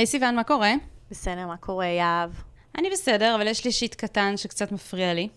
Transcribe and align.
היי 0.00 0.06
סיוון, 0.06 0.36
מה 0.36 0.44
קורה? 0.44 0.72
בסדר, 1.10 1.46
מה 1.46 1.56
קורה, 1.56 1.86
יהב? 1.86 2.30
אני 2.78 2.90
בסדר, 2.90 3.34
אבל 3.34 3.46
יש 3.46 3.64
לי 3.64 3.72
שיט 3.72 3.94
קטן 3.94 4.36
שקצת 4.36 4.72
מפריע 4.72 5.14
לי. 5.14 5.28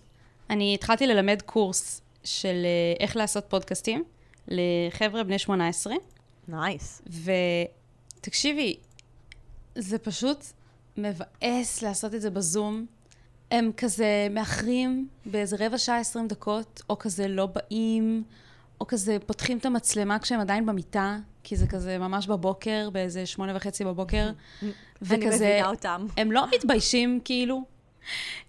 אני 0.49 0.73
התחלתי 0.73 1.07
ללמד 1.07 1.41
קורס 1.41 2.01
של 2.23 2.65
אה, 2.65 3.05
איך 3.05 3.15
לעשות 3.15 3.45
פודקאסטים 3.47 4.03
לחבר'ה 4.47 5.23
בני 5.23 5.39
18, 5.39 5.93
נייס. 6.47 7.01
ותקשיבי, 8.19 8.77
זה 9.75 9.97
פשוט 9.97 10.45
מבאס 10.97 11.81
לעשות 11.81 12.13
את 12.13 12.21
זה 12.21 12.29
בזום. 12.29 12.85
הם 13.51 13.71
כזה 13.77 14.27
מאחרים 14.31 15.07
באיזה 15.25 15.55
רבע 15.59 15.77
שעה, 15.77 15.99
עשרים 15.99 16.27
דקות, 16.27 16.81
או 16.89 16.99
כזה 16.99 17.27
לא 17.27 17.45
באים, 17.45 18.23
או 18.83 18.87
כזה 18.87 19.17
פותחים 19.25 19.57
את 19.57 19.65
המצלמה 19.65 20.19
כשהם 20.19 20.39
עדיין 20.39 20.65
במיטה, 20.65 21.17
כי 21.43 21.55
זה 21.55 21.67
כזה 21.67 21.97
ממש 21.97 22.27
בבוקר, 22.27 22.89
באיזה 22.89 23.25
שמונה 23.25 23.55
וחצי 23.55 23.85
בבוקר. 23.85 24.29
אני 25.11 25.25
מבינה 25.25 25.69
אותם. 25.69 26.05
הם 26.17 26.31
לא 26.31 26.45
מתביישים, 26.55 27.19
כאילו. 27.25 27.63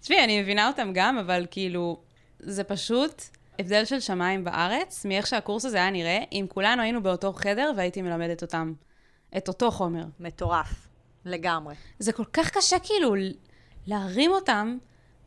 תשמעי, 0.01 0.23
אני 0.23 0.41
מבינה 0.41 0.67
אותם 0.67 0.91
גם, 0.93 1.17
אבל 1.17 1.45
כאילו, 1.51 1.99
זה 2.39 2.63
פשוט 2.63 3.21
הבדל 3.59 3.85
של 3.85 3.99
שמיים 3.99 4.43
בארץ, 4.43 5.05
מאיך 5.05 5.27
שהקורס 5.27 5.65
הזה 5.65 5.77
היה 5.77 5.89
נראה, 5.89 6.19
אם 6.31 6.45
כולנו 6.49 6.81
היינו 6.81 7.03
באותו 7.03 7.33
חדר 7.33 7.71
והייתי 7.77 8.01
מלמדת 8.01 8.41
אותם 8.41 8.73
את 9.37 9.47
אותו 9.47 9.71
חומר. 9.71 10.03
מטורף. 10.19 10.87
לגמרי. 11.25 11.75
זה 11.99 12.11
כל 12.11 12.25
כך 12.33 12.49
קשה 12.49 12.79
כאילו 12.79 13.15
להרים 13.87 14.31
אותם 14.31 14.77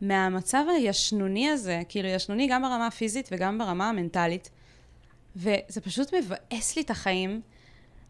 מהמצב 0.00 0.64
הישנוני 0.76 1.50
הזה, 1.50 1.82
כאילו 1.88 2.08
ישנוני 2.08 2.48
גם 2.50 2.62
ברמה 2.62 2.86
הפיזית 2.86 3.28
וגם 3.32 3.58
ברמה 3.58 3.88
המנטלית. 3.88 4.50
וזה 5.38 5.80
פשוט 5.80 6.14
מבאס 6.14 6.76
לי 6.76 6.82
את 6.82 6.90
החיים, 6.90 7.40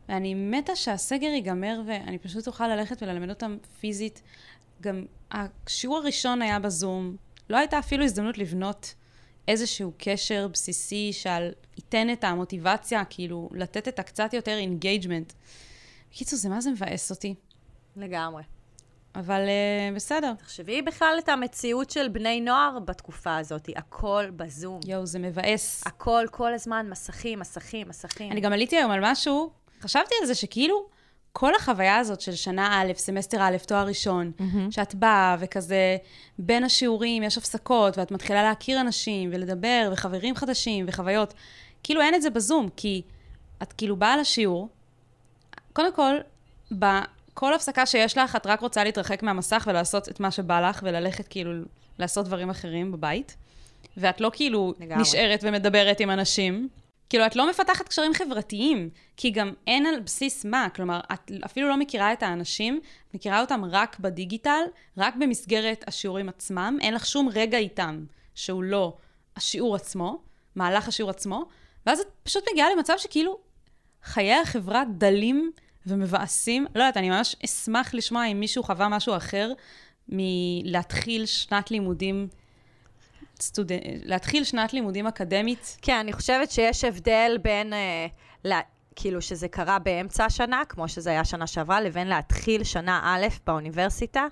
ואני 0.08 0.34
מתה 0.34 0.76
שהסגר 0.76 1.26
ייגמר 1.26 1.80
ואני 1.86 2.18
פשוט 2.18 2.46
אוכל 2.46 2.68
ללכת 2.68 3.02
וללמד 3.02 3.30
אותם 3.30 3.56
פיזית. 3.80 4.22
גם 4.80 5.04
השיעור 5.30 5.96
הראשון 5.96 6.42
היה 6.42 6.58
בזום, 6.58 7.16
לא 7.50 7.56
הייתה 7.56 7.78
אפילו 7.78 8.04
הזדמנות 8.04 8.38
לבנות 8.38 8.94
איזשהו 9.48 9.92
קשר 9.98 10.48
בסיסי 10.52 11.12
שעל 11.12 11.52
ייתן 11.76 12.12
את 12.12 12.24
המוטיבציה, 12.24 13.04
כאילו 13.04 13.48
לתת 13.52 13.88
את 13.88 13.98
הקצת 13.98 14.34
יותר 14.34 14.58
engagement. 14.58 15.32
בקיצור, 16.10 16.38
זה 16.38 16.48
מה 16.48 16.60
זה 16.60 16.70
מבאס 16.70 17.10
אותי. 17.10 17.34
לגמרי. 17.96 18.42
אבל 19.18 19.40
uh, 19.46 19.96
בסדר. 19.96 20.32
תחשבי 20.38 20.82
בכלל 20.82 21.16
את 21.18 21.28
המציאות 21.28 21.90
של 21.90 22.08
בני 22.08 22.40
נוער 22.40 22.78
בתקופה 22.84 23.36
הזאת, 23.36 23.68
הכל 23.76 24.24
בזום. 24.36 24.80
יואו, 24.86 25.06
זה 25.06 25.18
מבאס. 25.18 25.82
הכל, 25.86 26.26
כל 26.30 26.54
הזמן, 26.54 26.86
מסכים, 26.90 27.38
מסכים, 27.38 27.88
מסכים. 27.88 28.32
אני 28.32 28.40
גם 28.40 28.52
עליתי 28.52 28.76
היום 28.76 28.90
על 28.90 29.00
משהו, 29.02 29.50
חשבתי 29.80 30.14
על 30.20 30.26
זה 30.26 30.34
שכאילו, 30.34 30.86
כל 31.32 31.54
החוויה 31.54 31.96
הזאת 31.96 32.20
של 32.20 32.32
שנה 32.32 32.82
א', 32.82 32.92
סמסטר 32.96 33.38
א', 33.40 33.56
תואר 33.66 33.86
ראשון, 33.86 34.32
mm-hmm. 34.38 34.70
שאת 34.70 34.94
באה 34.94 35.36
וכזה, 35.40 35.96
בין 36.38 36.64
השיעורים 36.64 37.22
יש 37.22 37.38
הפסקות, 37.38 37.98
ואת 37.98 38.10
מתחילה 38.10 38.42
להכיר 38.42 38.80
אנשים, 38.80 39.30
ולדבר, 39.32 39.90
וחברים 39.92 40.34
חדשים, 40.34 40.84
וחוויות, 40.88 41.34
כאילו 41.82 42.00
אין 42.00 42.14
את 42.14 42.22
זה 42.22 42.30
בזום, 42.30 42.68
כי 42.76 43.02
את 43.62 43.72
כאילו 43.72 43.96
באה 43.96 44.16
לשיעור, 44.16 44.68
קודם 45.72 45.94
כל, 45.94 46.14
כל 47.38 47.54
הפסקה 47.54 47.86
שיש 47.86 48.18
לך, 48.18 48.36
את 48.36 48.46
רק 48.46 48.60
רוצה 48.60 48.84
להתרחק 48.84 49.22
מהמסך 49.22 49.64
ולעשות 49.70 50.08
את 50.08 50.20
מה 50.20 50.30
שבא 50.30 50.68
לך, 50.68 50.80
וללכת 50.82 51.28
כאילו 51.28 51.52
לעשות 51.98 52.26
דברים 52.26 52.50
אחרים 52.50 52.92
בבית. 52.92 53.36
ואת 53.96 54.20
לא 54.20 54.30
כאילו 54.32 54.74
לגמרי. 54.80 55.02
נשארת 55.02 55.40
ומדברת 55.42 56.00
עם 56.00 56.10
אנשים. 56.10 56.68
כאילו, 57.08 57.26
את 57.26 57.36
לא 57.36 57.50
מפתחת 57.50 57.88
קשרים 57.88 58.14
חברתיים, 58.14 58.90
כי 59.16 59.30
גם 59.30 59.52
אין 59.66 59.86
על 59.86 60.00
בסיס 60.00 60.44
מה. 60.44 60.68
כלומר, 60.74 61.00
את 61.12 61.30
אפילו 61.44 61.68
לא 61.68 61.76
מכירה 61.76 62.12
את 62.12 62.22
האנשים, 62.22 62.80
את 63.08 63.14
מכירה 63.14 63.40
אותם 63.40 63.64
רק 63.70 63.98
בדיגיטל, 63.98 64.62
רק 64.96 65.14
במסגרת 65.16 65.84
השיעורים 65.86 66.28
עצמם, 66.28 66.78
אין 66.80 66.94
לך 66.94 67.06
שום 67.06 67.28
רגע 67.34 67.58
איתם 67.58 68.04
שהוא 68.34 68.62
לא 68.62 68.96
השיעור 69.36 69.76
עצמו, 69.76 70.18
מהלך 70.56 70.88
השיעור 70.88 71.10
עצמו, 71.10 71.44
ואז 71.86 72.00
את 72.00 72.06
פשוט 72.22 72.44
מגיעה 72.52 72.68
למצב 72.76 72.94
שכאילו 72.96 73.38
חיי 74.02 74.34
החברה 74.34 74.82
דלים 74.98 75.52
ומבאסים. 75.88 76.66
לא 76.74 76.80
יודעת, 76.80 76.96
אני 76.96 77.10
ממש 77.10 77.36
אשמח 77.44 77.94
לשמוע 77.94 78.26
אם 78.26 78.40
מישהו 78.40 78.62
חווה 78.62 78.88
משהו 78.88 79.16
אחר 79.16 79.52
מלהתחיל 80.08 81.26
שנת 81.26 81.70
לימודים, 81.70 82.28
סטוד... 83.40 83.72
להתחיל 84.04 84.44
שנת 84.44 84.72
לימודים 84.72 85.06
אקדמית. 85.06 85.76
כן, 85.82 85.96
אני 85.96 86.12
חושבת 86.12 86.50
שיש 86.50 86.84
הבדל 86.84 87.38
בין, 87.42 87.72
אה, 87.72 88.06
לה... 88.44 88.60
כאילו 89.00 89.22
שזה 89.22 89.48
קרה 89.48 89.78
באמצע 89.78 90.24
השנה, 90.24 90.62
כמו 90.68 90.88
שזה 90.88 91.10
היה 91.10 91.24
שנה 91.24 91.46
שעברה, 91.46 91.80
לבין 91.80 92.08
להתחיל 92.08 92.64
שנה 92.64 93.00
א' 93.04 93.26
באוניברסיטה 93.46 94.26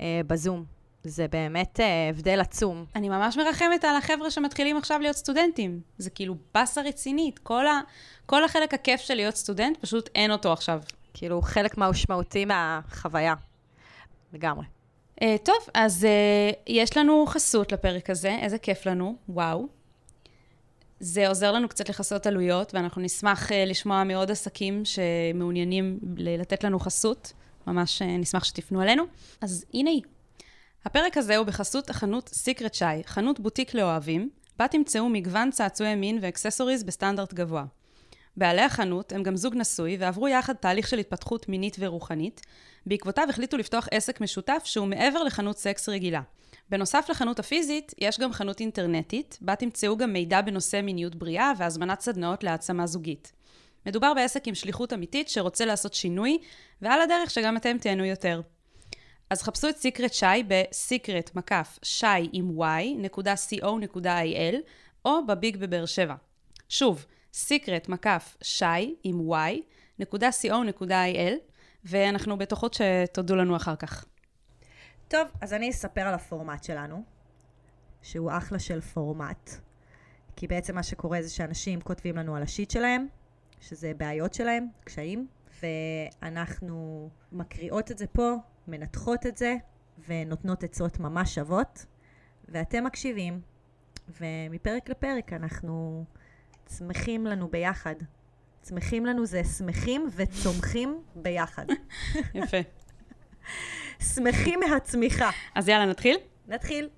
אה, 0.00 0.20
בזום. 0.26 0.77
זה 1.08 1.28
באמת 1.28 1.80
אה, 1.80 2.08
הבדל 2.08 2.40
עצום. 2.40 2.84
אני 2.96 3.08
ממש 3.08 3.36
מרחמת 3.36 3.84
על 3.84 3.96
החבר'ה 3.96 4.30
שמתחילים 4.30 4.76
עכשיו 4.76 4.98
להיות 5.00 5.16
סטודנטים. 5.16 5.80
זה 5.98 6.10
כאילו 6.10 6.34
באסה 6.54 6.82
רצינית. 6.82 7.38
כל, 7.38 7.66
ה, 7.66 7.80
כל 8.26 8.44
החלק 8.44 8.74
הכיף 8.74 9.00
של 9.00 9.14
להיות 9.14 9.36
סטודנט, 9.36 9.76
פשוט 9.76 10.10
אין 10.14 10.30
אותו 10.30 10.52
עכשיו. 10.52 10.80
כאילו, 11.14 11.42
חלק 11.42 11.78
משמעותי 11.78 12.44
מהחוויה. 12.44 13.34
לגמרי. 14.32 14.66
Uh, 15.20 15.24
טוב, 15.44 15.56
אז 15.74 16.04
uh, 16.04 16.56
יש 16.66 16.96
לנו 16.96 17.24
חסות 17.26 17.72
לפרק 17.72 18.10
הזה, 18.10 18.36
איזה 18.40 18.58
כיף 18.58 18.86
לנו, 18.86 19.16
וואו. 19.28 19.66
זה 21.00 21.28
עוזר 21.28 21.52
לנו 21.52 21.68
קצת 21.68 21.88
לכסות 21.88 22.26
עלויות, 22.26 22.74
ואנחנו 22.74 23.02
נשמח 23.02 23.48
uh, 23.48 23.54
לשמוע 23.66 24.04
מעוד 24.04 24.30
עסקים 24.30 24.82
שמעוניינים 24.84 25.98
לתת 26.16 26.64
לנו 26.64 26.78
חסות. 26.78 27.32
ממש 27.66 28.02
uh, 28.02 28.04
נשמח 28.04 28.44
שתפנו 28.44 28.82
אלינו. 28.82 29.04
אז 29.40 29.64
הנה 29.74 29.90
היא. 29.90 30.02
הפרק 30.84 31.16
הזה 31.16 31.36
הוא 31.36 31.46
בחסות 31.46 31.90
החנות 31.90 32.28
סיקרט 32.28 32.74
שי, 32.74 32.84
חנות 33.06 33.40
בוטיק 33.40 33.74
לאוהבים, 33.74 34.30
בה 34.58 34.68
תמצאו 34.68 35.08
מגוון 35.08 35.50
צעצועי 35.50 35.94
מין 35.94 36.18
ואקססוריז 36.22 36.84
בסטנדרט 36.84 37.34
גבוה. 37.34 37.64
בעלי 38.36 38.62
החנות 38.62 39.12
הם 39.12 39.22
גם 39.22 39.36
זוג 39.36 39.54
נשוי 39.56 39.96
ועברו 40.00 40.28
יחד 40.28 40.52
תהליך 40.52 40.88
של 40.88 40.98
התפתחות 40.98 41.48
מינית 41.48 41.76
ורוחנית. 41.78 42.40
בעקבותיו 42.86 43.26
החליטו 43.28 43.56
לפתוח 43.56 43.88
עסק 43.90 44.20
משותף 44.20 44.62
שהוא 44.64 44.86
מעבר 44.86 45.22
לחנות 45.22 45.58
סקס 45.58 45.88
רגילה. 45.88 46.20
בנוסף 46.70 47.06
לחנות 47.10 47.38
הפיזית, 47.38 47.94
יש 47.98 48.20
גם 48.20 48.32
חנות 48.32 48.60
אינטרנטית, 48.60 49.38
בה 49.40 49.56
תמצאו 49.56 49.96
גם 49.96 50.12
מידע 50.12 50.40
בנושא 50.40 50.80
מיניות 50.80 51.14
בריאה 51.14 51.52
והזמנת 51.58 52.00
סדנאות 52.00 52.44
להעצמה 52.44 52.86
זוגית. 52.86 53.32
מדובר 53.86 54.14
בעסק 54.14 54.48
עם 54.48 54.54
שליחות 54.54 54.92
אמיתית 54.92 55.28
שרוצה 55.28 55.64
לעשות 55.64 55.94
שינוי, 55.94 56.38
ועל 56.82 57.00
הדרך 57.00 57.30
שגם 57.30 57.56
אתם 57.56 57.78
תהנו 57.78 58.04
יותר. 58.04 58.40
אז 59.30 59.42
חפשו 59.42 59.68
את 59.68 59.76
סיקרט 59.76 60.12
שי 60.12 60.26
בסיקרט 60.48 61.34
מקף 61.34 61.78
שי 61.82 62.06
עם 62.32 62.60
y 62.60 62.84
נקודה 62.98 63.34
co.il 63.34 64.54
או 65.04 65.26
בביג 65.26 65.56
בבאר 65.56 65.86
שבע. 65.86 66.14
שוב, 66.68 67.06
סיקרט 67.32 67.88
מקף 67.88 68.36
שי 68.42 68.94
עם 69.02 69.30
y 69.30 69.60
נקודה 69.98 70.28
co.il 70.28 71.32
ואנחנו 71.84 72.38
בטוחות 72.38 72.74
שתודו 72.74 73.36
לנו 73.36 73.56
אחר 73.56 73.76
כך. 73.76 74.04
טוב, 75.08 75.28
אז 75.40 75.52
אני 75.52 75.70
אספר 75.70 76.00
על 76.00 76.14
הפורמט 76.14 76.64
שלנו, 76.64 77.02
שהוא 78.02 78.30
אחלה 78.36 78.58
של 78.58 78.80
פורמט. 78.80 79.50
כי 80.36 80.46
בעצם 80.46 80.74
מה 80.74 80.82
שקורה 80.82 81.22
זה 81.22 81.30
שאנשים 81.30 81.80
כותבים 81.80 82.16
לנו 82.16 82.36
על 82.36 82.42
השיט 82.42 82.70
שלהם, 82.70 83.06
שזה 83.60 83.92
בעיות 83.96 84.34
שלהם, 84.34 84.66
קשיים, 84.84 85.26
ואנחנו 85.62 87.08
מקריאות 87.32 87.90
את 87.90 87.98
זה 87.98 88.06
פה, 88.06 88.34
מנתחות 88.68 89.26
את 89.26 89.36
זה 89.36 89.54
ונותנות 90.08 90.64
עצות 90.64 91.00
ממש 91.00 91.34
שוות, 91.34 91.86
ואתם 92.48 92.84
מקשיבים, 92.84 93.40
ומפרק 94.20 94.88
לפרק 94.88 95.32
אנחנו 95.32 96.04
צמחים 96.66 97.26
לנו 97.26 97.48
ביחד. 97.48 97.94
צמחים 98.62 99.06
לנו 99.06 99.26
זה 99.26 99.44
שמחים 99.44 100.08
וצומחים 100.16 101.02
ביחד. 101.14 101.66
יפה. 102.34 102.56
שמחים 104.14 104.60
מהצמיחה. 104.60 105.30
אז 105.54 105.68
יאללה, 105.68 105.86
נתחיל? 105.86 106.16
נתחיל. 106.48 106.88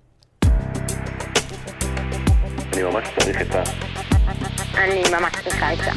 אני 2.73 2.83
ממש 2.83 3.07
צריך 3.19 3.37
עצה. 3.41 3.63
אני 4.75 5.03
ממש 5.11 5.33
צריכה 5.43 5.69
עצה. 5.69 5.91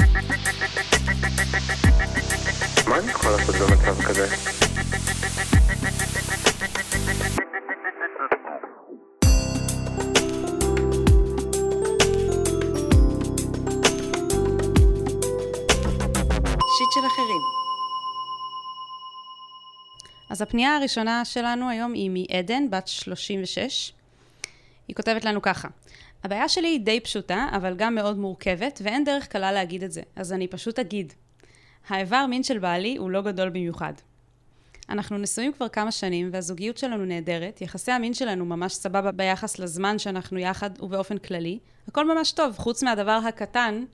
מה 2.88 2.98
אני 2.98 3.10
יכול 3.10 3.30
לעשות 3.30 3.54
במצב 3.54 4.02
כזה? 4.02 4.26
אז 20.30 20.42
הפנייה 20.42 20.76
הראשונה 20.76 21.24
שלנו 21.24 21.68
היום 21.68 21.92
היא 21.92 22.10
מעדן, 22.10 22.70
בת 22.70 22.88
36. 22.88 23.92
היא 24.88 24.96
כותבת 24.96 25.24
לנו 25.24 25.42
ככה: 25.42 25.68
הבעיה 26.24 26.48
שלי 26.48 26.68
היא 26.68 26.80
די 26.80 27.00
פשוטה, 27.00 27.46
אבל 27.56 27.74
גם 27.76 27.94
מאוד 27.94 28.18
מורכבת, 28.18 28.80
ואין 28.84 29.04
דרך 29.04 29.26
קלה 29.26 29.52
להגיד 29.52 29.82
את 29.82 29.92
זה, 29.92 30.02
אז 30.16 30.32
אני 30.32 30.48
פשוט 30.48 30.78
אגיד. 30.78 31.12
האיבר 31.88 32.26
מין 32.26 32.42
של 32.42 32.58
בעלי 32.58 32.96
הוא 32.96 33.10
לא 33.10 33.22
גדול 33.22 33.48
במיוחד. 33.48 33.92
אנחנו 34.88 35.18
נשואים 35.18 35.52
כבר 35.52 35.68
כמה 35.68 35.92
שנים, 35.92 36.30
והזוגיות 36.32 36.78
שלנו 36.78 37.04
נהדרת, 37.04 37.60
יחסי 37.60 37.92
המין 37.92 38.14
שלנו 38.14 38.44
ממש 38.44 38.74
סבבה 38.74 39.12
ביחס 39.12 39.58
לזמן 39.58 39.98
שאנחנו 39.98 40.38
יחד 40.38 40.70
ובאופן 40.82 41.18
כללי. 41.18 41.58
הכל 41.88 42.14
ממש 42.14 42.32
טוב, 42.32 42.56
חוץ 42.58 42.82
מהדבר 42.82 43.20
הקטן 43.28 43.84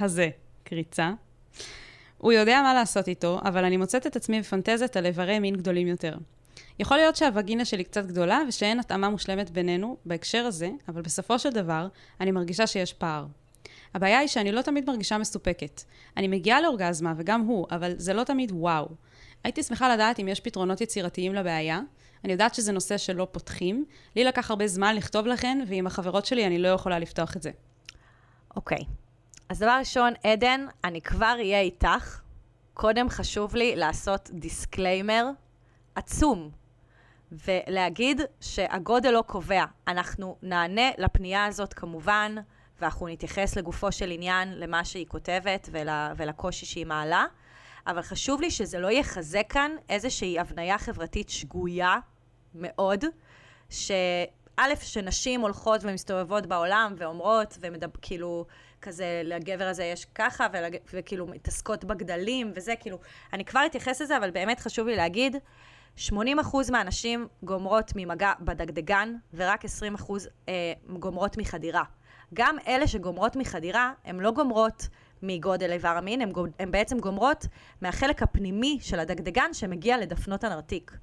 הזה, 0.00 0.28
קריצה. 0.64 1.10
הוא 2.18 2.32
יודע 2.32 2.62
מה 2.62 2.74
לעשות 2.74 3.08
איתו, 3.08 3.40
אבל 3.44 3.64
אני 3.64 3.76
מוצאת 3.76 4.06
את 4.06 4.16
עצמי 4.16 4.40
מפנטזת 4.40 4.96
על 4.96 5.06
איברי 5.06 5.38
מין 5.38 5.56
גדולים 5.56 5.88
יותר. 5.88 6.14
יכול 6.78 6.96
להיות 6.96 7.16
שהווגינה 7.16 7.64
שלי 7.64 7.84
קצת 7.84 8.06
גדולה 8.06 8.40
ושאין 8.48 8.80
התאמה 8.80 9.10
מושלמת 9.10 9.50
בינינו 9.50 9.96
בהקשר 10.04 10.46
הזה, 10.46 10.70
אבל 10.88 11.02
בסופו 11.02 11.38
של 11.38 11.50
דבר, 11.50 11.88
אני 12.20 12.30
מרגישה 12.30 12.66
שיש 12.66 12.92
פער. 12.92 13.26
הבעיה 13.96 14.18
היא 14.18 14.28
שאני 14.28 14.52
לא 14.52 14.62
תמיד 14.62 14.90
מרגישה 14.90 15.18
מסופקת. 15.18 15.82
אני 16.16 16.28
מגיעה 16.28 16.60
לאורגזמה, 16.60 17.14
וגם 17.16 17.40
הוא, 17.40 17.66
אבל 17.70 17.92
זה 17.96 18.14
לא 18.14 18.24
תמיד 18.24 18.52
וואו. 18.54 18.88
הייתי 19.44 19.62
שמחה 19.62 19.94
לדעת 19.94 20.20
אם 20.20 20.28
יש 20.28 20.40
פתרונות 20.40 20.80
יצירתיים 20.80 21.34
לבעיה. 21.34 21.80
אני 22.24 22.32
יודעת 22.32 22.54
שזה 22.54 22.72
נושא 22.72 22.98
שלא 22.98 23.28
פותחים. 23.32 23.84
לי 24.16 24.24
לקח 24.24 24.50
הרבה 24.50 24.66
זמן 24.66 24.96
לכתוב 24.96 25.26
לכן, 25.26 25.64
ועם 25.68 25.86
החברות 25.86 26.26
שלי 26.26 26.46
אני 26.46 26.58
לא 26.58 26.68
יכולה 26.68 26.98
לפתוח 26.98 27.36
את 27.36 27.42
זה. 27.42 27.50
אוקיי. 28.56 28.78
אז 29.48 29.58
דבר 29.58 29.76
ראשון, 29.78 30.12
עדן, 30.24 30.66
אני 30.84 31.00
כבר 31.00 31.34
אהיה 31.38 31.60
איתך. 31.60 32.20
קודם 32.74 33.08
חשוב 33.08 33.56
לי 33.56 33.76
לעשות 33.76 34.30
disclaimer 34.32 35.26
עצום, 35.94 36.50
ולהגיד 37.32 38.20
שהגודל 38.40 39.10
לא 39.10 39.24
קובע. 39.26 39.64
אנחנו 39.88 40.36
נענה 40.42 40.90
לפנייה 40.98 41.44
הזאת 41.44 41.74
כמובן, 41.74 42.34
ואנחנו 42.80 43.08
נתייחס 43.08 43.56
לגופו 43.56 43.92
של 43.92 44.10
עניין, 44.10 44.52
למה 44.58 44.84
שהיא 44.84 45.06
כותבת 45.06 45.68
ול, 45.72 45.88
ולקושי 46.16 46.66
שהיא 46.66 46.86
מעלה, 46.86 47.24
אבל 47.86 48.02
חשוב 48.02 48.40
לי 48.40 48.50
שזה 48.50 48.78
לא 48.78 48.90
יחזק 48.90 49.44
כאן 49.48 49.70
איזושהי 49.88 50.38
הבניה 50.38 50.78
חברתית 50.78 51.28
שגויה 51.28 51.96
מאוד, 52.54 53.04
שא', 53.70 54.76
שנשים 54.80 55.40
הולכות 55.40 55.80
ומסתובבות 55.84 56.46
בעולם 56.46 56.94
ואומרות, 56.98 57.58
וכאילו, 57.60 58.44
כזה, 58.82 59.22
לגבר 59.24 59.64
הזה 59.64 59.84
יש 59.84 60.04
ככה, 60.04 60.46
ולג... 60.52 60.76
וכאילו 60.92 61.26
מתעסקות 61.26 61.84
בגדלים 61.84 62.52
וזה, 62.54 62.74
כאילו, 62.80 62.98
אני 63.32 63.44
כבר 63.44 63.66
אתייחס 63.66 64.00
לזה, 64.00 64.16
אבל 64.16 64.30
באמת 64.30 64.60
חשוב 64.60 64.86
לי 64.86 64.96
להגיד, 64.96 65.36
80% 65.98 66.10
מהנשים 66.70 67.28
גומרות 67.42 67.92
ממגע 67.96 68.32
בדגדגן, 68.40 69.14
ורק 69.34 69.64
20% 69.64 69.68
אה, 70.48 70.72
גומרות 70.98 71.36
מחדירה. 71.36 71.82
גם 72.34 72.56
אלה 72.66 72.86
שגומרות 72.86 73.36
מחדירה, 73.36 73.92
הן 74.04 74.20
לא 74.20 74.30
גומרות 74.30 74.88
מגודל 75.22 75.72
איבר 75.72 75.88
המין, 75.88 76.20
הן 76.58 76.70
בעצם 76.70 76.98
גומרות 76.98 77.46
מהחלק 77.80 78.22
הפנימי 78.22 78.78
של 78.80 79.00
הדגדגן 79.00 79.52
שמגיע 79.52 79.98
לדפנות 79.98 80.44
הנרתיק. 80.44 80.96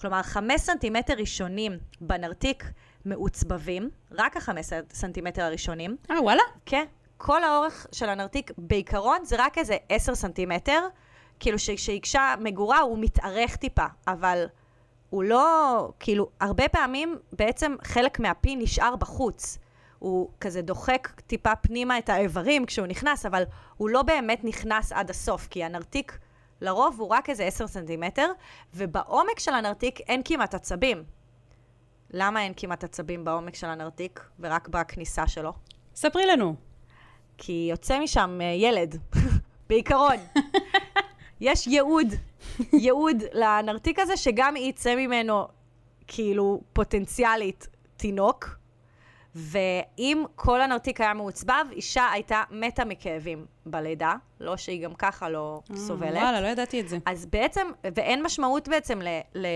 כלומר, 0.00 0.22
חמש 0.22 0.60
סנטימטר 0.60 1.14
ראשונים 1.14 1.78
בנרתיק 2.00 2.64
מעוצבבים, 3.04 3.90
רק 4.12 4.36
החמש 4.36 4.66
סנטימטר 4.92 5.42
הראשונים. 5.42 5.96
אה, 6.10 6.22
וואלה? 6.22 6.42
כן. 6.66 6.84
כל 7.16 7.44
האורך 7.44 7.86
של 7.92 8.08
הנרתיק 8.08 8.50
בעיקרון 8.58 9.24
זה 9.24 9.36
רק 9.38 9.58
איזה 9.58 9.76
עשר 9.88 10.14
סנטימטר, 10.14 10.80
כאילו 11.40 11.58
שכשאישה 11.58 12.34
מגורה 12.40 12.80
הוא 12.80 12.98
מתארך 12.98 13.56
טיפה, 13.56 13.86
אבל 14.06 14.46
הוא 15.10 15.24
לא, 15.24 15.90
כאילו, 16.00 16.28
הרבה 16.40 16.68
פעמים 16.68 17.18
בעצם 17.32 17.74
חלק 17.84 18.20
מהפי 18.20 18.56
נשאר 18.56 18.96
בחוץ. 18.96 19.58
הוא 19.98 20.30
כזה 20.40 20.62
דוחק 20.62 21.20
טיפה 21.26 21.56
פנימה 21.56 21.98
את 21.98 22.08
האיברים 22.08 22.66
כשהוא 22.66 22.86
נכנס, 22.86 23.26
אבל 23.26 23.42
הוא 23.76 23.90
לא 23.90 24.02
באמת 24.02 24.44
נכנס 24.44 24.92
עד 24.92 25.10
הסוף, 25.10 25.46
כי 25.50 25.64
הנרתיק 25.64 26.18
לרוב 26.60 27.00
הוא 27.00 27.08
רק 27.08 27.30
איזה 27.30 27.44
עשר 27.44 27.66
סנטימטר, 27.66 28.32
ובעומק 28.74 29.38
של 29.38 29.54
הנרתיק 29.54 30.00
אין 30.00 30.22
כמעט 30.24 30.54
עצבים. 30.54 31.04
למה 32.10 32.42
אין 32.42 32.52
כמעט 32.56 32.84
עצבים 32.84 33.24
בעומק 33.24 33.54
של 33.54 33.66
הנרתיק, 33.66 34.20
ורק 34.40 34.68
בכניסה 34.68 35.26
שלו? 35.26 35.52
ספרי 35.94 36.26
לנו. 36.26 36.54
כי 37.38 37.66
יוצא 37.70 38.00
משם 38.00 38.38
אה, 38.42 38.46
ילד, 38.46 39.00
בעיקרון. 39.68 40.16
יש 41.40 41.66
ייעוד, 41.66 42.06
ייעוד 42.72 43.16
לנרתיק 43.32 43.98
הזה, 43.98 44.16
שגם 44.16 44.56
יצא 44.56 44.94
ממנו, 44.94 45.48
כאילו, 46.06 46.60
פוטנציאלית, 46.72 47.66
תינוק. 47.96 48.58
ואם 49.38 50.24
כל 50.34 50.60
הנרתיק 50.60 51.00
היה 51.00 51.14
מעוצבב, 51.14 51.66
אישה 51.72 52.10
הייתה 52.10 52.42
מתה 52.50 52.84
מכאבים 52.84 53.46
בלידה, 53.66 54.14
לא 54.40 54.56
שהיא 54.56 54.84
גם 54.84 54.94
ככה 54.94 55.28
לא 55.28 55.60
אה, 55.70 55.76
סובלת. 55.76 56.22
וואלה, 56.22 56.40
לא 56.40 56.46
ידעתי 56.46 56.80
את 56.80 56.88
זה. 56.88 56.98
אז 57.06 57.26
בעצם, 57.26 57.66
ואין 57.94 58.22
משמעות 58.22 58.68
בעצם 58.68 59.02
ל... 59.02 59.08
ל... 59.34 59.46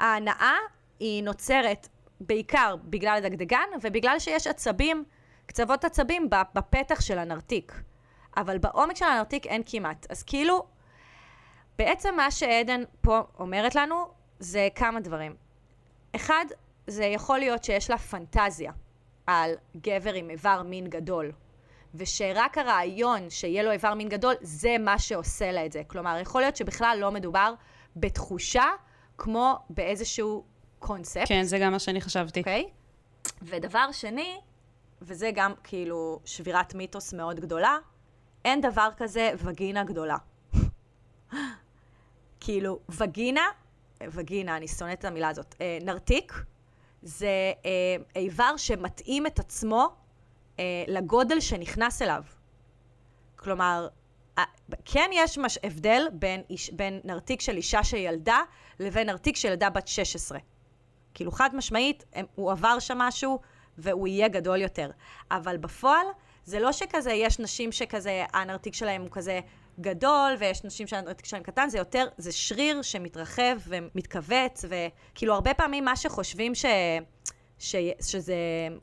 ההנאה 0.00 0.54
היא 1.00 1.22
נוצרת 1.22 1.88
בעיקר 2.20 2.76
בגלל 2.84 3.16
הדגדגן, 3.24 3.68
ובגלל 3.82 4.18
שיש 4.18 4.46
עצבים, 4.46 5.04
קצוות 5.46 5.84
עצבים 5.84 6.30
בפתח 6.30 7.00
של 7.00 7.18
הנרתיק. 7.18 7.82
אבל 8.36 8.58
בעומק 8.58 8.96
של 8.96 9.04
הנרתיק 9.04 9.46
אין 9.46 9.62
כמעט. 9.66 10.06
אז 10.10 10.22
כאילו, 10.22 10.66
בעצם 11.78 12.14
מה 12.16 12.30
שעדן 12.30 12.82
פה 13.00 13.20
אומרת 13.38 13.74
לנו, 13.74 14.04
זה 14.38 14.68
כמה 14.74 15.00
דברים. 15.00 15.34
אחד, 16.16 16.44
זה 16.86 17.04
יכול 17.04 17.38
להיות 17.38 17.64
שיש 17.64 17.90
לה 17.90 17.98
פנטזיה 17.98 18.72
על 19.30 19.54
גבר 19.76 20.12
עם 20.12 20.30
איבר 20.30 20.62
מין 20.62 20.86
גדול, 20.88 21.32
ושרק 21.94 22.58
הרעיון 22.58 23.30
שיהיה 23.30 23.62
לו 23.62 23.70
איבר 23.70 23.94
מין 23.94 24.08
גדול, 24.08 24.34
זה 24.40 24.76
מה 24.80 24.98
שעושה 24.98 25.52
לה 25.52 25.66
את 25.66 25.72
זה. 25.72 25.82
כלומר, 25.86 26.18
יכול 26.22 26.40
להיות 26.40 26.56
שבכלל 26.56 26.98
לא 27.00 27.10
מדובר 27.10 27.54
בתחושה 27.96 28.64
כמו 29.18 29.58
באיזשהו 29.70 30.44
קונספט. 30.78 31.28
כן, 31.28 31.42
זה 31.42 31.58
גם 31.58 31.72
מה 31.72 31.78
שאני 31.78 32.00
חשבתי. 32.00 32.40
אוקיי? 32.40 32.68
Okay? 32.68 33.30
ודבר 33.42 33.92
שני, 33.92 34.40
וזה 35.02 35.30
גם 35.34 35.52
כאילו 35.64 36.20
שבירת 36.24 36.74
מיתוס 36.74 37.14
מאוד 37.14 37.40
גדולה, 37.40 37.78
אין 38.44 38.60
דבר 38.60 38.88
כזה 38.96 39.30
וגינה 39.36 39.84
גדולה. 39.84 40.16
כאילו, 42.40 42.78
וגינה, 42.88 43.44
וגינה, 44.02 44.56
אני 44.56 44.68
שונאת 44.68 44.98
את 44.98 45.04
המילה 45.04 45.28
הזאת, 45.28 45.54
אה, 45.60 45.78
נרתיק, 45.82 46.32
זה 47.02 47.52
אה, 47.64 47.96
איבר 48.16 48.56
שמתאים 48.56 49.26
את 49.26 49.38
עצמו 49.38 49.88
אה, 50.58 50.64
לגודל 50.88 51.40
שנכנס 51.40 52.02
אליו. 52.02 52.22
כלומר, 53.36 53.88
כן 54.84 55.10
יש 55.12 55.38
מש 55.38 55.58
הבדל 55.62 56.02
בין, 56.12 56.42
איש, 56.50 56.70
בין 56.70 57.00
נרתיק 57.04 57.40
של 57.40 57.56
אישה 57.56 57.84
שילדה 57.84 58.38
לבין 58.80 59.06
נרתיק 59.06 59.36
של 59.36 59.48
ילדה 59.48 59.70
בת 59.70 59.88
16. 59.88 60.38
כאילו 61.14 61.32
חד 61.32 61.56
משמעית, 61.56 62.04
הם, 62.12 62.26
הוא 62.34 62.52
עבר 62.52 62.78
שם 62.78 62.98
משהו 62.98 63.40
והוא 63.78 64.08
יהיה 64.08 64.28
גדול 64.28 64.60
יותר. 64.60 64.90
אבל 65.30 65.56
בפועל, 65.56 66.06
זה 66.44 66.60
לא 66.60 66.72
שכזה, 66.72 67.12
יש 67.12 67.38
נשים 67.38 67.72
שכזה, 67.72 68.24
הנרתיק 68.32 68.74
שלהם 68.74 69.02
הוא 69.02 69.10
כזה 69.10 69.40
גדול, 69.80 70.32
ויש 70.38 70.64
נשים 70.64 70.86
שהנרתיק 70.86 71.26
שלהם 71.26 71.42
קטן, 71.42 71.68
זה 71.68 71.78
יותר, 71.78 72.06
זה 72.18 72.32
שריר 72.32 72.82
שמתרחב 72.82 73.56
ומתכווץ, 73.66 74.64
וכאילו 74.68 75.34
הרבה 75.34 75.54
פעמים 75.54 75.84
מה 75.84 75.96
שחושבים 75.96 76.54
ש... 76.54 76.64
ש... 77.58 77.76
שזה 78.00 78.34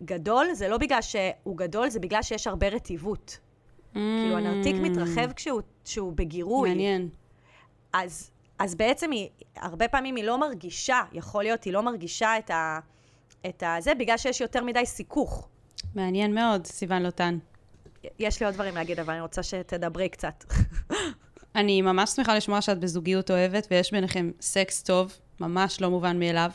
גדול, 0.03 0.53
זה 0.53 0.67
לא 0.67 0.77
בגלל 0.77 1.01
שהוא 1.01 1.58
גדול, 1.58 1.89
זה 1.89 2.00
בגלל 2.00 2.22
שיש 2.22 2.48
הרבה 2.48 2.67
רטיבות. 2.67 3.39
Mm. 3.94 3.96
כאילו, 3.96 4.38
הנרתיק 4.38 4.75
מתרחב 4.75 5.34
כשהוא, 5.34 5.62
כשהוא 5.86 6.13
בגירוי. 6.13 6.70
מעניין. 6.70 7.10
אז, 7.94 8.32
אז 8.60 8.75
בעצם 8.75 9.12
היא, 9.12 9.29
הרבה 9.56 9.88
פעמים 9.88 10.15
היא 10.15 10.24
לא 10.24 10.38
מרגישה, 10.38 11.01
יכול 11.13 11.44
להיות, 11.44 11.63
היא 11.63 11.74
לא 11.74 11.82
מרגישה 11.82 12.38
את 12.38 12.50
ה... 12.50 12.79
את 13.46 13.63
ה... 13.63 13.75
זה 13.79 13.96
בגלל 13.96 14.17
שיש 14.17 14.41
יותר 14.41 14.63
מדי 14.63 14.86
סיכוך. 14.86 15.48
מעניין 15.96 16.36
מאוד, 16.36 16.67
סיוון 16.67 17.03
לוטן. 17.03 17.38
יש 18.20 18.40
לי 18.40 18.46
עוד 18.46 18.56
דברים 18.56 18.76
להגיד, 18.76 19.00
אבל 19.00 19.14
אני 19.14 19.22
רוצה 19.22 19.44
שתדברי 19.44 20.10
קצת. 20.10 20.44
אני 21.56 21.82
ממש 21.82 22.10
שמחה 22.10 22.36
לשמוע 22.36 22.62
שאת 22.62 22.80
בזוגיות 22.80 23.32
אוהבת 23.32 23.68
ויש 23.72 23.92
ביניכם 23.92 24.32
סקס 24.42 24.84
טוב, 24.84 25.18
ממש 25.40 25.82
לא 25.82 25.90
מובן 25.90 26.20
מאליו. 26.20 26.52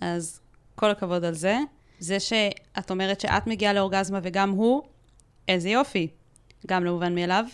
אז 0.00 0.40
כל 0.74 0.90
הכבוד 0.90 1.24
על 1.24 1.34
זה. 1.34 1.58
זה 1.98 2.20
שאת 2.20 2.90
אומרת 2.90 3.20
שאת 3.20 3.46
מגיעה 3.46 3.72
לאורגזמה 3.72 4.20
וגם 4.22 4.50
הוא, 4.50 4.82
איזה 5.48 5.68
יופי. 5.68 6.08
גם 6.66 6.84
לא 6.84 6.92
מובן 6.92 7.14
מאליו. 7.14 7.44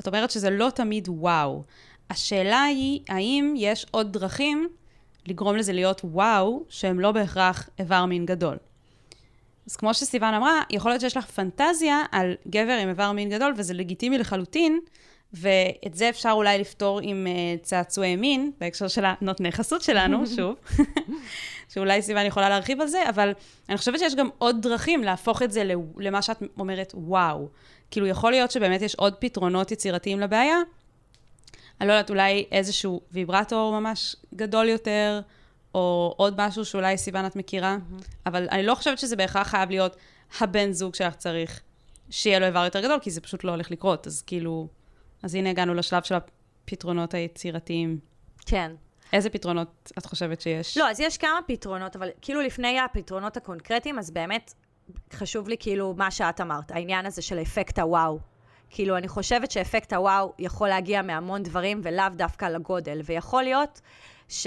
את 0.00 0.06
אומרת 0.06 0.30
שזה 0.30 0.50
לא 0.50 0.70
תמיד 0.74 1.08
וואו. 1.08 1.64
השאלה 2.10 2.62
היא, 2.62 3.00
האם 3.08 3.54
יש 3.56 3.86
עוד 3.90 4.12
דרכים 4.12 4.68
לגרום 5.26 5.56
לזה 5.56 5.72
להיות 5.72 6.00
וואו, 6.04 6.64
שהם 6.68 7.00
לא 7.00 7.12
בהכרח 7.12 7.68
איבר 7.78 8.06
מין 8.06 8.26
גדול. 8.26 8.56
אז 9.66 9.76
כמו 9.76 9.94
שסיוון 9.94 10.34
אמרה, 10.34 10.62
יכול 10.70 10.90
להיות 10.90 11.00
שיש 11.00 11.16
לך 11.16 11.26
פנטזיה 11.26 12.02
על 12.12 12.34
גבר 12.48 12.78
עם 12.82 12.88
איבר 12.88 13.12
מין 13.12 13.30
גדול, 13.30 13.54
וזה 13.56 13.74
לגיטימי 13.74 14.18
לחלוטין, 14.18 14.80
ואת 15.32 15.94
זה 15.94 16.08
אפשר 16.08 16.30
אולי 16.30 16.58
לפתור 16.58 17.00
עם 17.02 17.26
uh, 17.26 17.64
צעצועי 17.64 18.16
מין, 18.16 18.50
בהקשר 18.60 18.88
של 18.88 19.04
הנותני 19.04 19.52
חסות 19.52 19.82
שלנו, 19.82 20.26
שוב, 20.36 20.54
שאולי 21.68 22.02
סיוון 22.02 22.26
יכולה 22.26 22.48
להרחיב 22.48 22.80
על 22.80 22.86
זה, 22.86 23.08
אבל 23.08 23.32
אני 23.68 23.76
חושבת 23.76 23.98
שיש 23.98 24.14
גם 24.14 24.28
עוד 24.38 24.62
דרכים 24.62 25.04
להפוך 25.04 25.42
את 25.42 25.52
זה 25.52 25.64
למה 25.96 26.22
שאת 26.22 26.42
אומרת, 26.58 26.92
וואו. 26.96 27.48
כאילו, 27.90 28.06
יכול 28.06 28.30
להיות 28.30 28.50
שבאמת 28.50 28.82
יש 28.82 28.94
עוד 28.94 29.14
פתרונות 29.14 29.70
יצירתיים 29.70 30.20
לבעיה. 30.20 30.56
אני 31.80 31.88
לא 31.88 31.92
יודעת, 31.92 32.10
אולי 32.10 32.44
איזשהו 32.52 33.00
ויברטור 33.12 33.80
ממש 33.80 34.16
גדול 34.34 34.68
יותר, 34.68 35.20
או 35.74 36.14
עוד 36.16 36.34
משהו 36.38 36.64
שאולי 36.64 36.98
סיוון 36.98 37.26
את 37.26 37.36
מכירה, 37.36 37.76
אבל 38.26 38.48
אני 38.50 38.62
לא 38.62 38.74
חושבת 38.74 38.98
שזה 38.98 39.16
בהכרח 39.16 39.48
חייב 39.48 39.70
להיות 39.70 39.96
הבן 40.40 40.72
זוג 40.72 40.94
שלך 40.94 41.14
צריך 41.14 41.60
שיהיה 42.10 42.38
לו 42.38 42.46
איבר 42.46 42.64
יותר 42.64 42.80
גדול, 42.80 42.98
כי 43.02 43.10
זה 43.10 43.20
פשוט 43.20 43.44
לא 43.44 43.50
הולך 43.50 43.70
לקרות. 43.70 44.06
אז 44.06 44.22
כאילו, 44.22 44.68
אז 45.22 45.34
הנה 45.34 45.50
הגענו 45.50 45.74
לשלב 45.74 46.02
של 46.02 46.14
הפתרונות 46.14 47.14
היצירתיים. 47.14 47.98
כן. 48.46 48.72
איזה 49.12 49.30
פתרונות 49.30 49.92
את 49.98 50.06
חושבת 50.06 50.40
שיש? 50.40 50.76
לא, 50.76 50.90
אז 50.90 51.00
יש 51.00 51.18
כמה 51.18 51.38
פתרונות, 51.46 51.96
אבל 51.96 52.08
כאילו 52.20 52.40
לפני 52.40 52.80
הפתרונות 52.80 53.36
הקונקרטיים, 53.36 53.98
אז 53.98 54.10
באמת 54.10 54.54
חשוב 55.12 55.48
לי 55.48 55.56
כאילו 55.60 55.94
מה 55.96 56.10
שאת 56.10 56.40
אמרת, 56.40 56.70
העניין 56.70 57.06
הזה 57.06 57.22
של 57.22 57.38
אפקט 57.42 57.78
הוואו. 57.78 58.18
כאילו, 58.70 58.96
אני 58.96 59.08
חושבת 59.08 59.50
שאפקט 59.50 59.92
הוואו 59.92 60.32
יכול 60.38 60.68
להגיע 60.68 61.02
מהמון 61.02 61.42
דברים 61.42 61.80
ולאו 61.84 62.04
דווקא 62.16 62.44
לגודל, 62.44 63.00
ויכול 63.04 63.42
להיות 63.42 63.80
ש... 64.28 64.46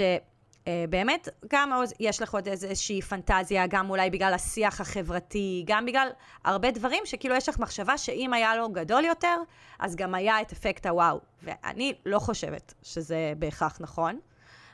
אה, 0.66 0.84
באמת, 0.90 1.28
גם 1.52 1.72
יש 2.00 2.22
לך 2.22 2.34
עוד 2.34 2.48
איזושהי 2.48 3.02
פנטזיה, 3.02 3.66
גם 3.66 3.90
אולי 3.90 4.10
בגלל 4.10 4.34
השיח 4.34 4.80
החברתי, 4.80 5.64
גם 5.66 5.86
בגלל 5.86 6.08
הרבה 6.44 6.70
דברים 6.70 7.02
שכאילו 7.06 7.34
יש 7.34 7.48
לך 7.48 7.58
מחשבה 7.58 7.98
שאם 7.98 8.32
היה 8.32 8.56
לו 8.56 8.68
גדול 8.68 9.04
יותר, 9.04 9.36
אז 9.78 9.96
גם 9.96 10.14
היה 10.14 10.40
את 10.40 10.52
אפקט 10.52 10.86
הוואו. 10.86 11.20
ואני 11.42 11.94
לא 12.06 12.18
חושבת 12.18 12.74
שזה 12.82 13.32
בהכרח 13.38 13.76
נכון. 13.80 14.18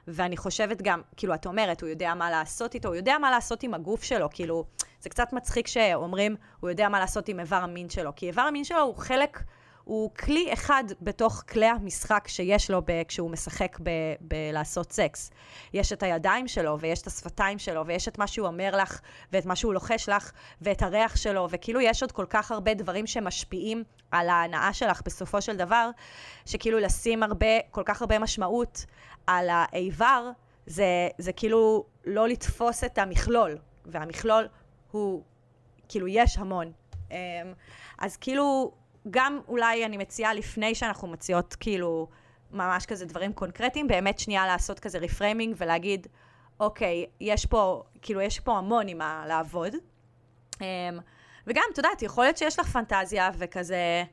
ואני 0.08 0.36
חושבת 0.36 0.82
גם, 0.82 1.00
כאילו, 1.16 1.34
את 1.34 1.46
אומרת, 1.46 1.80
הוא 1.80 1.88
יודע 1.88 2.14
מה 2.14 2.30
לעשות 2.30 2.74
איתו, 2.74 2.88
הוא 2.88 2.96
יודע 2.96 3.18
מה 3.18 3.30
לעשות 3.30 3.62
עם 3.62 3.74
הגוף 3.74 4.02
שלו, 4.02 4.28
כאילו, 4.32 4.64
זה 5.00 5.08
קצת 5.08 5.32
מצחיק 5.32 5.66
שאומרים, 5.66 6.36
הוא 6.60 6.70
יודע 6.70 6.88
מה 6.88 7.00
לעשות 7.00 7.28
עם 7.28 7.40
איבר 7.40 7.56
המין 7.56 7.88
שלו, 7.88 8.10
כי 8.16 8.26
איבר 8.26 8.42
המין 8.42 8.64
שלו 8.64 8.80
הוא 8.80 8.96
חלק, 8.96 9.38
הוא 9.84 10.10
כלי 10.14 10.52
אחד 10.52 10.84
בתוך 11.00 11.42
כלי 11.48 11.66
המשחק 11.66 12.28
שיש 12.28 12.70
לו 12.70 12.82
ב, 12.84 13.02
כשהוא 13.08 13.30
משחק 13.30 13.78
ב, 13.82 13.90
בלעשות 14.20 14.92
סקס. 14.92 15.30
יש 15.72 15.92
את 15.92 16.02
הידיים 16.02 16.48
שלו, 16.48 16.80
ויש 16.80 17.02
את 17.02 17.06
השפתיים 17.06 17.58
שלו, 17.58 17.86
ויש 17.86 18.08
את 18.08 18.18
מה 18.18 18.26
שהוא 18.26 18.46
אומר 18.46 18.76
לך, 18.76 19.00
ואת 19.32 19.46
מה 19.46 19.56
שהוא 19.56 19.74
לוחש 19.74 20.08
לך, 20.08 20.32
ואת 20.60 20.82
הריח 20.82 21.16
שלו, 21.16 21.46
וכאילו 21.50 21.80
יש 21.80 22.02
עוד 22.02 22.12
כל 22.12 22.26
כך 22.30 22.52
הרבה 22.52 22.74
דברים 22.74 23.06
שמשפיעים 23.06 23.84
על 24.10 24.28
ההנאה 24.28 24.72
שלך 24.72 25.02
בסופו 25.04 25.42
של 25.42 25.56
דבר, 25.56 25.90
שכאילו 26.46 26.78
לשים 26.78 27.22
הרבה, 27.22 27.60
כל 27.70 27.82
כך 27.84 28.00
הרבה 28.00 28.18
משמעות 28.18 28.84
על 29.26 29.48
האיבר, 29.50 30.30
זה, 30.66 31.08
זה 31.18 31.32
כאילו 31.32 31.84
לא 32.04 32.28
לתפוס 32.28 32.84
את 32.84 32.98
המכלול, 32.98 33.58
והמכלול 33.86 34.48
הוא, 34.90 35.22
כאילו, 35.88 36.08
יש 36.08 36.38
המון. 36.38 36.72
אמ, 37.10 37.16
אז 37.98 38.16
כאילו, 38.16 38.72
גם 39.10 39.40
אולי 39.48 39.84
אני 39.84 39.96
מציעה 39.96 40.34
לפני 40.34 40.74
שאנחנו 40.74 41.08
מציעות 41.08 41.54
כאילו 41.60 42.08
ממש 42.50 42.86
כזה 42.86 43.06
דברים 43.06 43.32
קונקרטיים, 43.32 43.88
באמת 43.88 44.18
שנייה 44.18 44.46
לעשות 44.46 44.80
כזה 44.80 44.98
reframing 44.98 45.54
ולהגיד, 45.58 46.06
אוקיי, 46.60 47.06
יש 47.20 47.46
פה, 47.46 47.82
כאילו, 48.02 48.20
יש 48.20 48.40
פה 48.40 48.58
המון 48.58 48.88
עם 48.88 48.98
מה 48.98 49.24
לעבוד. 49.28 49.72
אמ, 50.60 50.66
וגם, 51.46 51.62
את 51.72 51.78
יודעת, 51.78 52.02
יכול 52.02 52.24
להיות 52.24 52.36
שיש 52.36 52.58
לך 52.58 52.68
פנטזיה 52.68 53.30
וכזה... 53.38 54.04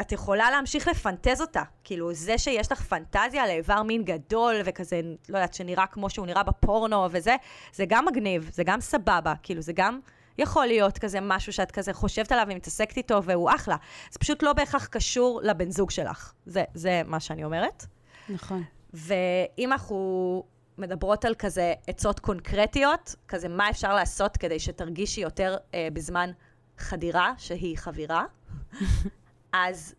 את 0.00 0.12
יכולה 0.12 0.50
להמשיך 0.50 0.88
לפנטז 0.88 1.40
אותה. 1.40 1.62
כאילו, 1.84 2.14
זה 2.14 2.38
שיש 2.38 2.72
לך 2.72 2.82
פנטזיה 2.82 3.46
לאיבר 3.46 3.82
מין 3.82 4.04
גדול 4.04 4.54
וכזה, 4.64 5.00
לא 5.28 5.38
יודעת, 5.38 5.54
שנראה 5.54 5.86
כמו 5.86 6.10
שהוא 6.10 6.26
נראה 6.26 6.42
בפורנו 6.42 7.06
וזה, 7.10 7.36
זה 7.72 7.84
גם 7.88 8.04
מגניב, 8.04 8.50
זה 8.52 8.64
גם 8.64 8.80
סבבה. 8.80 9.34
כאילו, 9.42 9.62
זה 9.62 9.72
גם 9.72 10.00
יכול 10.38 10.66
להיות 10.66 10.98
כזה 10.98 11.18
משהו 11.22 11.52
שאת 11.52 11.70
כזה 11.70 11.92
חושבת 11.92 12.32
עליו 12.32 12.46
ומתעסקת 12.50 12.96
איתו 12.96 13.22
והוא 13.24 13.50
אחלה. 13.54 13.76
זה 14.10 14.18
פשוט 14.18 14.42
לא 14.42 14.52
בהכרח 14.52 14.86
קשור 14.86 15.40
לבן 15.42 15.70
זוג 15.70 15.90
שלך. 15.90 16.32
זה, 16.46 16.64
זה 16.74 17.02
מה 17.06 17.20
שאני 17.20 17.44
אומרת. 17.44 17.86
נכון. 18.28 18.64
ואם 18.94 19.72
אנחנו 19.72 20.44
מדברות 20.78 21.24
על 21.24 21.34
כזה 21.34 21.74
עצות 21.86 22.20
קונקרטיות, 22.20 23.14
כזה 23.28 23.48
מה 23.48 23.70
אפשר 23.70 23.94
לעשות 23.94 24.36
כדי 24.36 24.60
שתרגישי 24.60 25.20
יותר 25.20 25.56
אה, 25.74 25.88
בזמן 25.92 26.30
חדירה, 26.78 27.32
שהיא 27.38 27.78
חבירה, 27.78 28.24
אז 29.52 29.94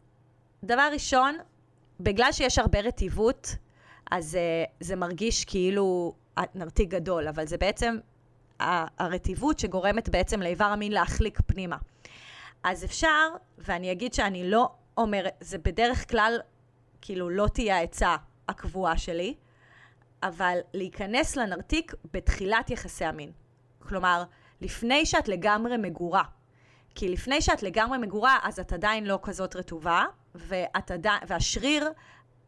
דבר 0.63 0.89
ראשון, 0.94 1.38
בגלל 2.00 2.32
שיש 2.32 2.60
הרבה 2.60 2.79
רטיבות, 2.79 3.56
אז 4.12 4.36
אה, 4.36 4.63
זה 4.79 4.96
מרגיש 4.96 5.46
כאילו 5.46 6.13
נרתיק 6.56 6.89
גדול, 6.89 7.27
אבל 7.27 7.48
זה 7.48 7.58
בעצם 7.58 7.98
הרטיבות 8.60 9.60
שגורמת 9.60 10.10
בעצם 10.10 10.42
לאיבר 10.42 10.66
המין 10.66 10.92
להחליק 10.92 11.40
פנימה. 11.46 11.78
אז 12.64 12.86
אפשר, 12.86 13.28
ואני 13.58 13.92
אגיד 13.92 14.14
שאני 14.14 14.50
לא 14.50 14.70
אומרת, 14.98 15.34
זה 15.40 15.58
בדרך 15.58 16.10
כלל, 16.10 16.40
כאילו, 17.02 17.30
לא 17.30 17.48
תהיה 17.48 17.78
העצה 17.78 18.16
הקבועה 18.50 18.98
שלי, 18.98 19.34
אבל 20.24 20.58
להיכנס 20.74 21.36
לנרתיק 21.36 21.94
בתחילת 22.14 22.70
יחסי 22.70 23.06
המין. 23.06 23.32
כלומר, 23.80 24.24
לפני 24.62 25.06
שאת 25.06 25.28
לגמרי 25.28 25.78
מגורה. 25.78 26.24
כי 26.96 27.10
לפני 27.10 27.42
שאת 27.42 27.64
לגמרי 27.64 27.98
מגורה, 27.98 28.38
אז 28.44 28.60
את 28.60 28.74
עדיין 28.74 29.06
לא 29.06 29.20
כזאת 29.24 29.56
רטובה, 29.56 30.06
ואת 30.36 30.92
עדיין, 30.92 31.20
והשריר 31.28 31.92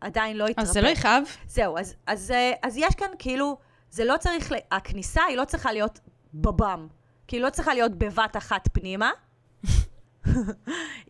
עדיין 0.01 0.38
לא 0.38 0.48
התרפא. 0.48 0.62
אז 0.62 0.74
זה 0.74 0.82
לא 0.82 0.88
יכאב. 0.88 1.24
זהו, 1.48 1.78
אז, 1.78 1.96
אז, 2.08 2.32
אה, 2.32 2.51
אז 2.63 2.78
יש 2.78 2.96
כאן 2.96 3.08
כאילו, 3.20 3.58
זה 3.91 4.05
לא 4.05 4.15
צריך, 4.19 4.51
הכניסה 4.72 5.24
היא 5.24 5.38
לא 5.38 5.46
צריכה 5.46 5.72
להיות 5.72 6.00
בבם. 6.34 6.88
כי 7.27 7.36
היא 7.36 7.43
לא 7.43 7.50
צריכה 7.50 7.74
להיות 7.74 7.96
בבת 7.96 8.38
אחת 8.38 8.69
פנימה, 8.74 9.12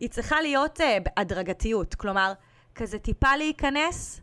היא 0.00 0.08
צריכה 0.10 0.40
להיות 0.40 0.80
uh, 0.80 0.84
בהדרגתיות. 1.04 1.94
כלומר, 1.94 2.32
כזה 2.74 2.98
טיפה 2.98 3.36
להיכנס, 3.36 4.20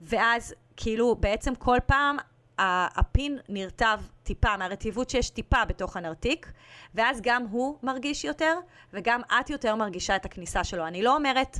ואז 0.00 0.54
כאילו 0.76 1.14
בעצם 1.14 1.54
כל 1.54 1.78
פעם 1.86 2.16
הפין 2.58 3.38
נרטב 3.48 4.00
טיפה 4.22 4.56
מהרטיבות 4.56 5.10
שיש 5.10 5.30
טיפה 5.30 5.64
בתוך 5.64 5.96
הנרתיק, 5.96 6.52
ואז 6.94 7.20
גם 7.22 7.46
הוא 7.50 7.78
מרגיש 7.82 8.24
יותר, 8.24 8.58
וגם 8.92 9.20
את 9.40 9.50
יותר 9.50 9.76
מרגישה 9.76 10.16
את 10.16 10.24
הכניסה 10.24 10.64
שלו. 10.64 10.86
אני 10.86 11.02
לא 11.02 11.16
אומרת, 11.16 11.58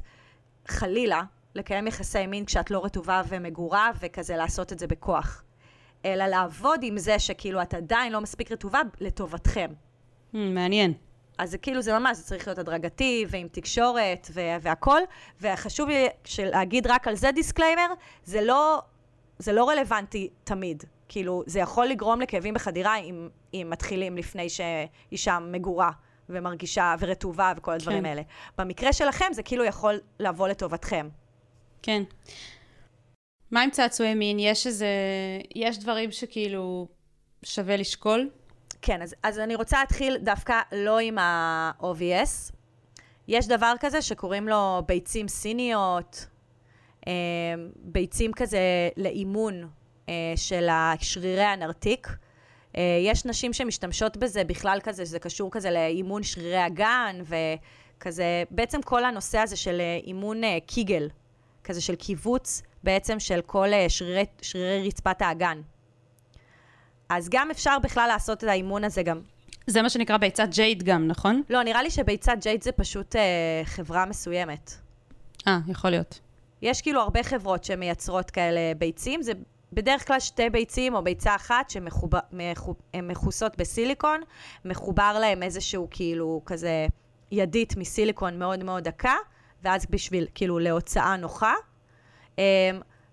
חלילה, 0.69 1.23
לקיים 1.55 1.87
יחסי 1.87 2.27
מין 2.27 2.45
כשאת 2.45 2.71
לא 2.71 2.85
רטובה 2.85 3.23
ומגורה, 3.29 3.91
וכזה 4.01 4.37
לעשות 4.37 4.73
את 4.73 4.79
זה 4.79 4.87
בכוח. 4.87 5.43
אלא 6.05 6.25
לעבוד 6.25 6.81
עם 6.83 6.99
זה 6.99 7.19
שכאילו 7.19 7.63
את 7.63 7.75
עדיין 7.75 8.13
לא 8.13 8.21
מספיק 8.21 8.53
רטובה 8.53 8.81
לטובתכם. 9.01 9.71
Hmm, 10.33 10.37
מעניין. 10.37 10.93
אז 11.39 11.51
זה 11.51 11.59
כאילו, 11.59 11.83
זה 11.83 11.99
ממש, 11.99 12.17
זה 12.17 12.23
צריך 12.23 12.49
להיות 12.49 12.59
הדרגתי, 12.59 13.25
ועם 13.29 13.49
תקשורת, 13.53 14.29
ו- 14.35 14.57
והכל. 14.61 15.01
וחשוב 15.41 15.89
לי 15.89 16.09
להגיד 16.39 16.87
רק 16.87 17.09
על 17.09 17.15
זה 17.15 17.31
disclaimer, 17.33 17.87
זה 18.25 18.41
לא, 18.41 18.83
זה 19.39 19.53
לא 19.53 19.69
רלוונטי 19.69 20.29
תמיד. 20.45 20.85
כאילו, 21.09 21.43
זה 21.47 21.61
יכול 21.61 21.87
לגרום 21.87 22.21
לכאבים 22.21 22.55
בחדירה 22.55 22.97
אם, 22.97 23.29
אם 23.55 23.67
מתחילים 23.71 24.17
לפני 24.17 24.47
שאישה 24.49 25.39
מגורה 25.39 25.91
ומרגישה 26.29 26.95
ורטובה 26.99 27.53
וכל 27.57 27.73
הדברים 27.73 28.01
כן. 28.01 28.07
האלה. 28.07 28.23
במקרה 28.59 28.93
שלכם 28.93 29.33
זה 29.33 29.43
כאילו 29.43 29.65
יכול 29.65 30.01
לבוא 30.21 30.49
לטובתכם. 30.49 31.09
כן. 31.83 32.03
מה 33.55 33.63
עם 33.63 33.71
צעצועי 33.71 34.15
מין? 34.15 34.39
יש 34.39 34.67
איזה... 34.67 34.87
יש 35.55 35.79
דברים 35.79 36.13
שכאילו 36.13 36.89
שווה 37.43 37.77
לשקול? 37.77 38.31
כן, 38.83 39.03
אז, 39.03 39.15
אז 39.23 39.39
אני 39.39 39.55
רוצה 39.55 39.81
להתחיל 39.81 40.17
דווקא 40.17 40.61
לא 40.73 40.99
עם 40.99 41.19
ה-OVS. 41.19 42.53
יש 43.29 43.47
דבר 43.49 43.75
כזה 43.81 44.03
שקוראים 44.03 44.49
לו 44.49 44.83
ביצים 44.87 45.29
סיניות, 45.29 46.27
אה, 47.07 47.13
ביצים 47.77 48.33
כזה 48.33 48.59
לאימון 48.97 49.69
אה, 50.09 50.33
של 50.37 50.69
שרירי 51.01 51.45
הנרתיק. 51.45 52.09
אה, 52.77 52.83
יש 53.05 53.25
נשים 53.25 53.53
שמשתמשות 53.53 54.17
בזה 54.17 54.45
בכלל 54.45 54.79
כזה, 54.83 55.07
שזה 55.07 55.19
קשור 55.19 55.51
כזה 55.51 55.71
לאימון 55.71 56.23
שרירי 56.23 56.63
הגן, 56.63 57.23
וכזה, 57.25 58.43
בעצם 58.51 58.83
כל 58.83 59.05
הנושא 59.05 59.39
הזה 59.39 59.57
של 59.57 59.81
אה, 59.81 60.01
אימון 60.07 60.41
קיגל, 60.67 61.09
כזה 61.65 61.81
של 61.81 61.95
קיבוץ 61.95 62.63
בעצם 62.85 63.21
של 63.21 63.41
כל 63.47 63.73
אה, 63.73 63.87
שרירי, 63.89 64.25
שרירי 64.43 64.89
רצפת 64.89 65.23
האגן. 65.23 65.61
אז 67.09 67.29
גם 67.31 67.51
אפשר 67.51 67.79
בכלל 67.83 68.09
לעשות 68.09 68.45
את 68.45 68.49
האימון 68.49 68.85
הזה 68.85 69.03
גם. 69.03 69.21
זה 69.67 69.83
מה 69.83 69.89
שנקרא 69.91 70.17
ביצת 70.17 70.49
ג'ייד 70.51 70.83
גם, 70.83 71.07
נכון? 71.09 71.43
לא, 71.51 71.63
נראה 71.63 71.83
לי 71.83 71.91
שביצת 71.91 72.37
ג'ייד 72.41 72.63
זה 72.63 72.73
פשוט 72.73 73.17
אה, 73.17 73.23
חברה 73.65 74.07
מסוימת. 74.07 74.71
אה, 75.47 75.59
יכול 75.69 75.91
להיות. 75.91 76.21
יש 76.63 76.83
כאילו 76.83 77.01
הרבה 77.01 77.23
חברות 77.23 77.65
שמייצרות 77.65 78.31
כאלה 78.31 78.61
ביצים, 78.79 79.23
זה 79.23 79.33
בדרך 79.73 80.07
כלל 80.07 80.21
שתי 80.21 80.51
ביצים 80.51 80.95
או 80.95 81.05
ביצה 81.05 81.35
אחת 81.35 81.71
שהן 81.71 81.89
מכוסות 83.03 83.57
בסיליקון, 83.57 84.21
מחובר 84.65 85.17
להם 85.21 85.43
איזשהו 85.43 85.89
כאילו 85.91 86.43
כזה 86.47 86.87
ידית 87.31 87.77
מסיליקון 87.77 88.39
מאוד 88.39 88.65
מאוד 88.65 88.85
דקה, 88.85 89.15
ואז 89.63 89.87
בשביל 89.91 90.27
כאילו 90.35 90.59
להוצאה 90.59 91.17
נוחה. 91.17 91.55
אמ, 92.39 92.45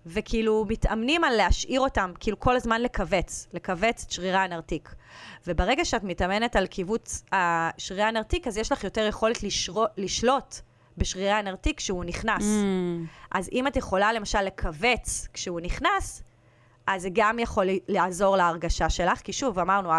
וכאילו 0.06 0.66
מתאמנים 0.68 1.24
על 1.24 1.36
להשאיר 1.36 1.80
אותם, 1.80 2.12
כאילו 2.20 2.40
כל 2.40 2.56
הזמן 2.56 2.82
לכווץ, 2.82 3.48
לכווץ 3.52 4.04
את 4.06 4.10
שרירי 4.10 4.38
הנרתיק. 4.38 4.94
וברגע 5.46 5.84
שאת 5.84 6.04
מתאמנת 6.04 6.56
על 6.56 6.66
קיבוץ 6.66 7.24
שרירי 7.78 8.02
הנרתיק, 8.02 8.46
אז 8.46 8.56
יש 8.56 8.72
לך 8.72 8.84
יותר 8.84 9.06
יכולת 9.08 9.42
לשרו, 9.42 9.84
לשלוט 9.96 10.54
בשרירי 10.98 11.30
הנרתיק 11.30 11.78
כשהוא 11.78 12.04
נכנס. 12.04 12.42
Mm, 12.42 13.06
אז 13.30 13.48
אם 13.52 13.66
את 13.66 13.76
יכולה 13.76 14.12
למשל 14.12 14.42
לכווץ 14.42 15.28
כשהוא 15.32 15.60
נכנס, 15.60 16.22
אז 16.86 17.02
זה 17.02 17.08
גם 17.12 17.38
יכול 17.38 17.66
לעזור 17.88 18.36
להרגשה 18.36 18.90
שלך, 18.90 19.20
כי 19.20 19.32
שוב, 19.32 19.58
אמרנו, 19.58 19.90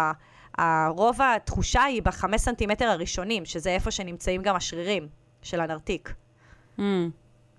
הרוב 0.58 1.18
התחושה 1.22 1.82
היא 1.82 2.02
בחמש 2.02 2.40
סנטימטר 2.40 2.84
הראשונים, 2.84 3.44
שזה 3.44 3.70
איפה 3.70 3.90
שנמצאים 3.90 4.42
גם 4.42 4.56
השרירים 4.56 5.08
של 5.42 5.60
הנרתיק. 5.60 6.14
mm. 6.78 6.82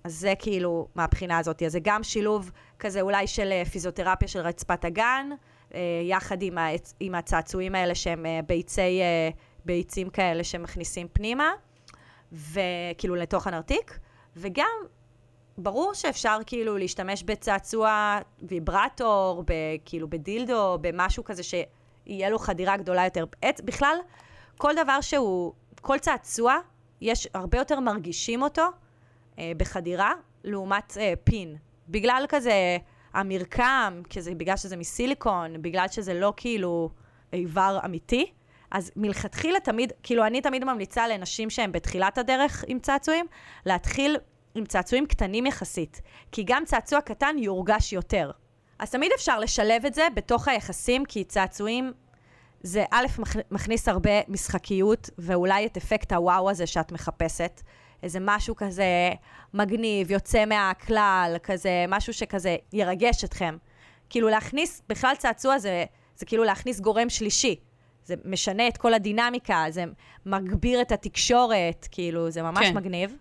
אז 0.06 0.14
זה 0.14 0.34
כאילו 0.40 0.88
מהבחינה 0.96 1.38
הזאת. 1.38 1.64
אז 1.64 1.72
זה 1.72 1.80
גם 1.82 2.04
שילוב 2.04 2.52
כזה 2.80 3.02
אולי 3.02 3.28
של 3.28 3.52
אה, 3.52 3.66
פיזיותרפיה 3.66 4.28
של 4.28 4.40
רצפת 4.40 4.86
הגן, 4.86 5.30
אה, 5.74 5.80
יחד 6.04 6.42
עם, 6.42 6.58
ה, 6.58 6.68
עם 7.00 7.16
הצעצועים 7.16 7.76
האלה 7.76 7.96
שהם 7.96 8.26
אה, 8.26 8.40
ביצי, 8.48 9.02
ביצים 9.66 10.10
כאלה 10.10 10.44
שמכניסים 10.44 11.08
פנימה, 11.14 11.52
וכאילו 12.32 13.16
לתוך 13.16 13.48
הנרתיק, 13.48 14.00
וגם 14.36 14.72
ברור 15.58 15.94
שאפשר 15.94 16.38
כאילו 16.46 16.78
להשתמש 16.78 17.24
בצעצוע 17.24 18.20
ויברטור, 18.42 19.44
כאילו 19.86 20.10
בדילדו, 20.10 20.78
במשהו 20.82 21.24
כזה 21.24 21.44
שיהיה 21.44 22.30
לו 22.30 22.40
חדירה 22.40 22.78
גדולה 22.78 23.06
יותר. 23.06 23.26
את, 23.50 23.62
בכלל, 23.62 23.96
כל 24.58 24.74
דבר 24.84 25.02
שהוא, 25.02 25.54
כל 25.82 26.00
צעצוע, 26.00 26.58
יש, 27.02 27.28
הרבה 27.34 27.58
יותר 27.58 27.80
מרגישים 27.80 28.42
אותו 28.42 28.64
אה, 29.40 29.52
בחדירה, 29.58 30.14
לעומת 30.44 30.98
אה, 31.00 31.14
פין. 31.24 31.56
בגלל 31.90 32.26
כזה 32.30 32.78
המרקם, 33.14 34.02
כזה, 34.10 34.36
בגלל 34.36 34.58
שזה 34.58 34.78
מסיליקון, 34.78 35.62
בגלל 35.62 35.88
שזה 35.88 36.14
לא 36.14 36.34
כאילו 36.38 36.90
איבר 37.34 37.80
אמיתי, 37.86 38.32
אז 38.72 38.92
מלכתחילה 38.96 39.60
תמיד, 39.60 39.94
כאילו 40.04 40.26
אני 40.26 40.42
תמיד 40.42 40.64
ממליצה 40.64 41.08
לנשים 41.08 41.50
שהן 41.50 41.72
בתחילת 41.72 42.18
הדרך 42.18 42.66
עם 42.68 42.80
צעצועים, 42.80 43.26
להתחיל 43.66 44.18
עם 44.56 44.66
צעצועים 44.66 45.06
קטנים 45.06 45.46
יחסית, 45.46 46.02
כי 46.32 46.44
גם 46.44 46.66
צעצוע 46.66 47.02
קטן 47.02 47.36
יורגש 47.40 47.94
יותר. 47.94 48.32
אז 48.80 48.92
תמיד 48.92 49.12
אפשר 49.16 49.40
לשלב 49.40 49.86
את 49.86 49.94
זה 49.94 50.08
בתוך 50.14 50.48
היחסים, 50.48 51.06
כי 51.06 51.24
צעצועים 51.24 51.94
זה 52.62 52.84
א', 52.92 53.06
מכ- 53.20 53.46
מכניס 53.52 53.88
הרבה 53.88 54.12
משחקיות, 54.28 55.10
ואולי 55.18 55.66
את 55.66 55.78
אפקט 55.78 56.14
הוואו 56.14 56.50
הזה 56.50 56.68
שאת 56.68 56.92
מחפשת. 56.92 57.62
איזה 58.04 58.20
משהו 58.22 58.56
כזה 58.56 59.12
מגניב, 59.54 60.12
יוצא 60.12 60.46
מהכלל, 60.46 61.36
כזה 61.44 61.86
משהו 61.88 62.14
שכזה 62.14 62.56
ירגש 62.74 63.24
אתכם. 63.24 63.58
כאילו 64.10 64.30
להכניס, 64.30 64.82
בכלל 64.90 65.16
צעצוע 65.18 65.58
זה, 65.58 65.86
זה 66.16 66.26
כאילו 66.26 66.44
להכניס 66.44 66.80
גורם 66.80 67.10
שלישי. 67.10 67.56
זה 68.06 68.16
משנה 68.26 68.68
את 68.68 68.78
כל 68.78 68.94
הדינמיקה, 68.94 69.66
זה 69.70 69.84
מגביר 70.26 70.82
את 70.82 70.92
התקשורת, 70.92 71.88
כאילו, 71.92 72.32
זה 72.32 72.42
ממש 72.42 72.68
כן. 72.68 72.78
מגניב. 72.78 73.16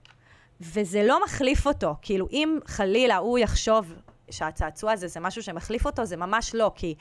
וזה 0.60 1.02
לא 1.02 1.24
מחליף 1.24 1.66
אותו. 1.66 1.94
כאילו, 2.02 2.28
אם 2.32 2.58
חלילה 2.66 3.16
הוא 3.16 3.38
יחשוב 3.38 3.94
שהצעצוע 4.30 4.92
הזה 4.92 5.08
זה 5.08 5.20
משהו 5.20 5.42
שמחליף 5.42 5.86
אותו, 5.86 6.04
זה 6.04 6.16
ממש 6.16 6.54
לא, 6.54 6.72
כי 6.74 6.94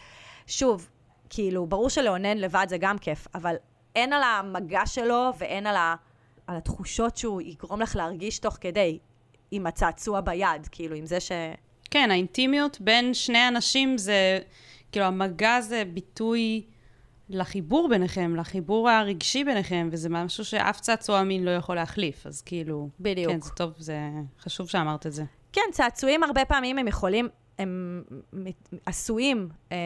שוב, 0.47 0.89
כאילו, 1.29 1.65
ברור 1.65 1.89
שלאונן 1.89 2.37
לבד 2.37 2.65
זה 2.69 2.77
גם 2.77 2.97
כיף, 2.97 3.27
אבל 3.35 3.55
אין 3.95 4.13
על 4.13 4.23
המגע 4.23 4.85
שלו 4.85 5.31
ואין 5.37 5.67
על, 5.67 5.75
ה, 5.75 5.95
על 6.47 6.57
התחושות 6.57 7.17
שהוא 7.17 7.41
יגרום 7.41 7.81
לך 7.81 7.95
להרגיש 7.95 8.39
תוך 8.39 8.57
כדי, 8.61 8.99
עם 9.51 9.67
הצעצוע 9.67 10.21
ביד, 10.21 10.67
כאילו, 10.71 10.95
עם 10.95 11.05
זה 11.05 11.19
ש... 11.19 11.31
כן, 11.91 12.11
האינטימיות 12.11 12.81
בין 12.81 13.13
שני 13.13 13.47
אנשים 13.47 13.97
זה, 13.97 14.39
כאילו, 14.91 15.05
המגע 15.05 15.61
זה 15.61 15.83
ביטוי 15.93 16.65
לחיבור 17.29 17.89
ביניכם, 17.89 18.35
לחיבור 18.35 18.89
הרגשי 18.89 19.43
ביניכם, 19.43 19.89
וזה 19.91 20.09
משהו 20.09 20.45
שאף 20.45 20.79
צעצוע 20.79 21.23
מין 21.23 21.43
לא 21.43 21.51
יכול 21.51 21.75
להחליף, 21.75 22.27
אז 22.27 22.41
כאילו... 22.41 22.89
בדיוק. 22.99 23.31
כן, 23.31 23.41
זה 23.41 23.49
טוב, 23.55 23.73
זה 23.77 23.97
חשוב 24.39 24.69
שאמרת 24.69 25.07
את 25.07 25.13
זה. 25.13 25.23
כן, 25.53 25.61
צעצועים 25.71 26.23
הרבה 26.23 26.45
פעמים 26.45 26.77
הם 26.77 26.87
יכולים, 26.87 27.29
הם 27.59 28.03
עשויים 28.85 29.49
אה, 29.71 29.77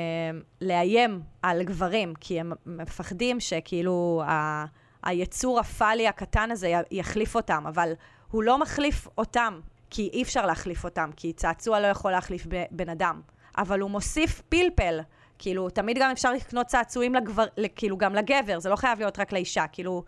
לאיים 0.61 1.21
על 1.41 1.63
גברים, 1.63 2.13
כי 2.19 2.39
הם 2.39 2.51
מפחדים 2.65 3.39
שכאילו 3.39 4.23
ה, 4.25 4.65
היצור 5.07 5.59
הפאלי 5.59 6.07
הקטן 6.07 6.51
הזה 6.51 6.71
יחליף 6.91 7.35
אותם, 7.35 7.63
אבל 7.67 7.93
הוא 8.31 8.43
לא 8.43 8.57
מחליף 8.57 9.07
אותם, 9.17 9.59
כי 9.89 10.09
אי 10.13 10.23
אפשר 10.23 10.45
להחליף 10.45 10.83
אותם, 10.83 11.09
כי 11.15 11.33
צעצוע 11.33 11.79
לא 11.79 11.87
יכול 11.87 12.11
להחליף 12.11 12.47
בן 12.71 12.89
אדם. 12.89 13.21
אבל 13.57 13.79
הוא 13.79 13.91
מוסיף 13.91 14.41
פלפל. 14.49 14.99
כאילו, 15.39 15.69
תמיד 15.69 15.97
גם 15.99 16.11
אפשר 16.11 16.33
לקנות 16.33 16.67
צעצועים 16.67 17.15
לגבר, 17.15 17.45
כאילו 17.75 17.97
גם 17.97 18.15
לגבר, 18.15 18.59
זה 18.59 18.69
לא 18.69 18.75
חייב 18.75 18.99
להיות 18.99 19.19
רק 19.19 19.31
לאישה, 19.31 19.67
כאילו, 19.67 20.03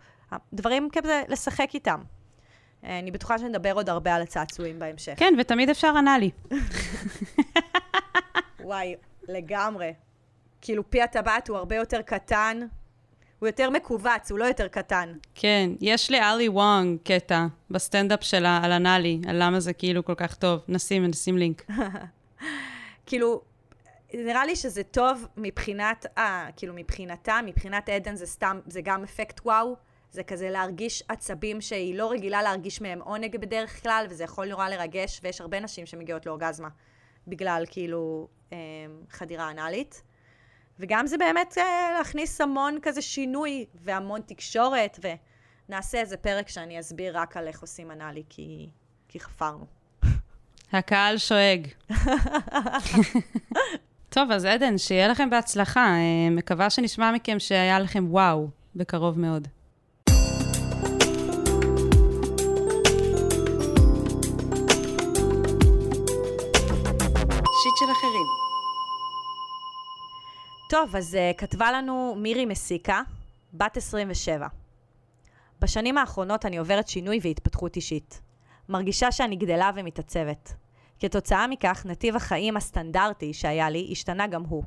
דברים 0.52 0.88
כזה 0.92 1.22
לשחק 1.28 1.74
איתם. 1.74 2.00
אה, 2.84 2.98
אני 2.98 3.10
בטוחה 3.10 3.38
שנדבר 3.38 3.72
עוד 3.72 3.88
הרבה 3.88 4.14
על 4.14 4.22
הצעצועים 4.22 4.78
בהמשך. 4.78 5.12
כן, 5.16 5.34
ותמיד 5.38 5.70
אפשר 5.70 5.92
אנאלי. 5.98 6.30
וואי, 8.60 8.94
לגמרי. 9.28 9.94
כאילו 10.60 10.90
פי 10.90 11.02
הטבעת 11.02 11.48
הוא 11.48 11.56
הרבה 11.56 11.76
יותר 11.76 12.02
קטן, 12.02 12.60
הוא 13.40 13.46
יותר 13.46 13.70
מכווץ, 13.70 14.30
הוא 14.30 14.38
לא 14.38 14.44
יותר 14.44 14.68
קטן. 14.68 15.12
כן, 15.34 15.70
יש 15.80 16.10
לעלי 16.10 16.48
וונג 16.48 16.98
קטע 17.04 17.46
בסטנדאפ 17.70 18.24
שלה 18.24 18.60
על 18.62 18.72
אנאלי, 18.72 19.20
על 19.28 19.36
למה 19.42 19.60
זה 19.60 19.72
כאילו 19.72 20.04
כל 20.04 20.14
כך 20.14 20.34
טוב. 20.34 20.60
נשים, 20.68 21.06
נשים 21.06 21.38
לינק. 21.38 21.66
כאילו, 23.06 23.42
נראה 24.14 24.46
לי 24.46 24.56
שזה 24.56 24.82
טוב 24.82 25.26
מבחינת, 25.36 26.06
אה, 26.18 26.48
כאילו 26.56 26.74
מבחינתה, 26.74 27.40
מבחינת 27.46 27.88
עדן 27.88 28.16
זה 28.16 28.26
סתם, 28.26 28.60
זה 28.66 28.80
גם 28.80 29.02
אפקט 29.02 29.40
וואו. 29.44 29.76
זה 30.12 30.22
כזה 30.22 30.50
להרגיש 30.50 31.02
עצבים 31.08 31.60
שהיא 31.60 31.94
לא 31.94 32.10
רגילה 32.10 32.42
להרגיש 32.42 32.80
מהם 32.80 33.00
עונג 33.02 33.36
בדרך 33.36 33.82
כלל, 33.82 34.06
וזה 34.10 34.24
יכול 34.24 34.48
נורא 34.48 34.68
לרגש, 34.68 35.20
ויש 35.22 35.40
הרבה 35.40 35.60
נשים 35.60 35.86
שמגיעות 35.86 36.26
לאורגזמה 36.26 36.68
בגלל 37.26 37.64
כאילו 37.70 38.28
אה, 38.52 38.58
חדירה 39.10 39.50
אנאלית. 39.50 40.02
וגם 40.80 41.06
זה 41.06 41.18
באמת 41.18 41.58
אה, 41.58 41.94
להכניס 41.98 42.40
המון 42.40 42.78
כזה 42.82 43.02
שינוי 43.02 43.64
והמון 43.74 44.20
תקשורת, 44.20 44.98
ונעשה 45.68 46.00
איזה 46.00 46.16
פרק 46.16 46.48
שאני 46.48 46.80
אסביר 46.80 47.18
רק 47.18 47.36
על 47.36 47.46
איך 47.46 47.60
עושים 47.60 47.90
אנאלי, 47.90 48.22
כי, 48.28 48.68
כי 49.08 49.20
חפרנו. 49.20 49.66
הקהל 50.72 51.18
שואג. 51.18 51.66
טוב, 54.14 54.30
אז 54.30 54.44
עדן, 54.44 54.78
שיהיה 54.78 55.08
לכם 55.08 55.30
בהצלחה. 55.30 55.86
אה, 55.86 56.30
מקווה 56.30 56.70
שנשמע 56.70 57.12
מכם 57.12 57.38
שהיה 57.38 57.78
לכם 57.78 58.04
וואו 58.08 58.48
בקרוב 58.76 59.18
מאוד. 59.18 59.48
שיט 67.62 67.76
של 67.76 67.92
אחרים. 67.92 68.39
טוב, 70.70 70.96
אז 70.96 71.14
uh, 71.14 71.38
כתבה 71.38 71.72
לנו 71.72 72.14
מירי 72.18 72.46
מסיקה, 72.46 73.02
בת 73.54 73.76
27. 73.76 74.46
בשנים 75.60 75.98
האחרונות 75.98 76.46
אני 76.46 76.56
עוברת 76.56 76.88
שינוי 76.88 77.18
והתפתחות 77.22 77.76
אישית. 77.76 78.20
מרגישה 78.68 79.12
שאני 79.12 79.36
גדלה 79.36 79.70
ומתעצבת. 79.74 80.54
כתוצאה 81.00 81.46
מכך, 81.46 81.86
נתיב 81.88 82.16
החיים 82.16 82.56
הסטנדרטי 82.56 83.32
שהיה 83.32 83.70
לי 83.70 83.88
השתנה 83.92 84.26
גם 84.26 84.42
הוא. 84.42 84.64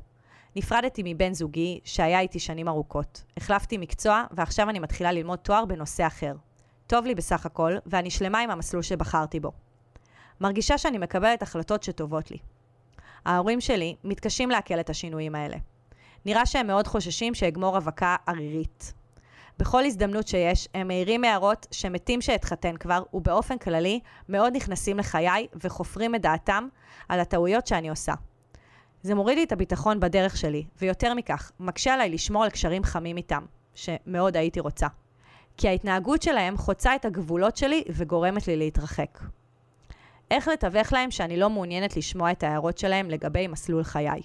נפרדתי 0.56 1.02
מבן 1.04 1.34
זוגי, 1.34 1.80
שהיה 1.84 2.20
איתי 2.20 2.38
שנים 2.38 2.68
ארוכות. 2.68 3.24
החלפתי 3.36 3.78
מקצוע, 3.78 4.24
ועכשיו 4.30 4.70
אני 4.70 4.78
מתחילה 4.78 5.12
ללמוד 5.12 5.38
תואר 5.38 5.64
בנושא 5.64 6.06
אחר. 6.06 6.34
טוב 6.86 7.06
לי 7.06 7.14
בסך 7.14 7.46
הכל, 7.46 7.72
ואני 7.86 8.10
שלמה 8.10 8.40
עם 8.40 8.50
המסלול 8.50 8.82
שבחרתי 8.82 9.40
בו. 9.40 9.52
מרגישה 10.40 10.78
שאני 10.78 10.98
מקבלת 10.98 11.42
החלטות 11.42 11.82
שטובות 11.82 12.30
לי. 12.30 12.38
ההורים 13.24 13.60
שלי 13.60 13.96
מתקשים 14.04 14.50
לעכל 14.50 14.80
את 14.80 14.90
השינויים 14.90 15.34
האלה. 15.34 15.56
נראה 16.26 16.46
שהם 16.46 16.66
מאוד 16.66 16.86
חוששים 16.86 17.34
שאגמור 17.34 17.76
רווקה 17.76 18.16
ערירית. 18.26 18.92
בכל 19.58 19.84
הזדמנות 19.84 20.28
שיש, 20.28 20.68
הם 20.74 20.88
מעירים 20.88 21.24
הערות 21.24 21.66
שמתים 21.70 22.20
שאתחתן 22.20 22.76
כבר, 22.76 23.02
ובאופן 23.14 23.58
כללי, 23.58 24.00
מאוד 24.28 24.56
נכנסים 24.56 24.98
לחיי 24.98 25.46
וחופרים 25.64 26.14
את 26.14 26.22
דעתם 26.22 26.68
על 27.08 27.20
הטעויות 27.20 27.66
שאני 27.66 27.88
עושה. 27.88 28.14
זה 29.02 29.14
מוריד 29.14 29.38
לי 29.38 29.44
את 29.44 29.52
הביטחון 29.52 30.00
בדרך 30.00 30.36
שלי, 30.36 30.64
ויותר 30.80 31.14
מכך, 31.14 31.50
מקשה 31.60 31.94
עליי 31.94 32.10
לשמור 32.10 32.44
על 32.44 32.50
קשרים 32.50 32.84
חמים 32.84 33.16
איתם, 33.16 33.44
שמאוד 33.74 34.36
הייתי 34.36 34.60
רוצה. 34.60 34.86
כי 35.56 35.68
ההתנהגות 35.68 36.22
שלהם 36.22 36.56
חוצה 36.56 36.94
את 36.94 37.04
הגבולות 37.04 37.56
שלי 37.56 37.84
וגורמת 37.90 38.46
לי 38.46 38.56
להתרחק. 38.56 39.18
איך 40.30 40.48
לתווך 40.48 40.92
להם 40.92 41.10
שאני 41.10 41.36
לא 41.36 41.50
מעוניינת 41.50 41.96
לשמוע 41.96 42.32
את 42.32 42.42
ההערות 42.42 42.78
שלהם 42.78 43.10
לגבי 43.10 43.46
מסלול 43.46 43.82
חיי. 43.82 44.20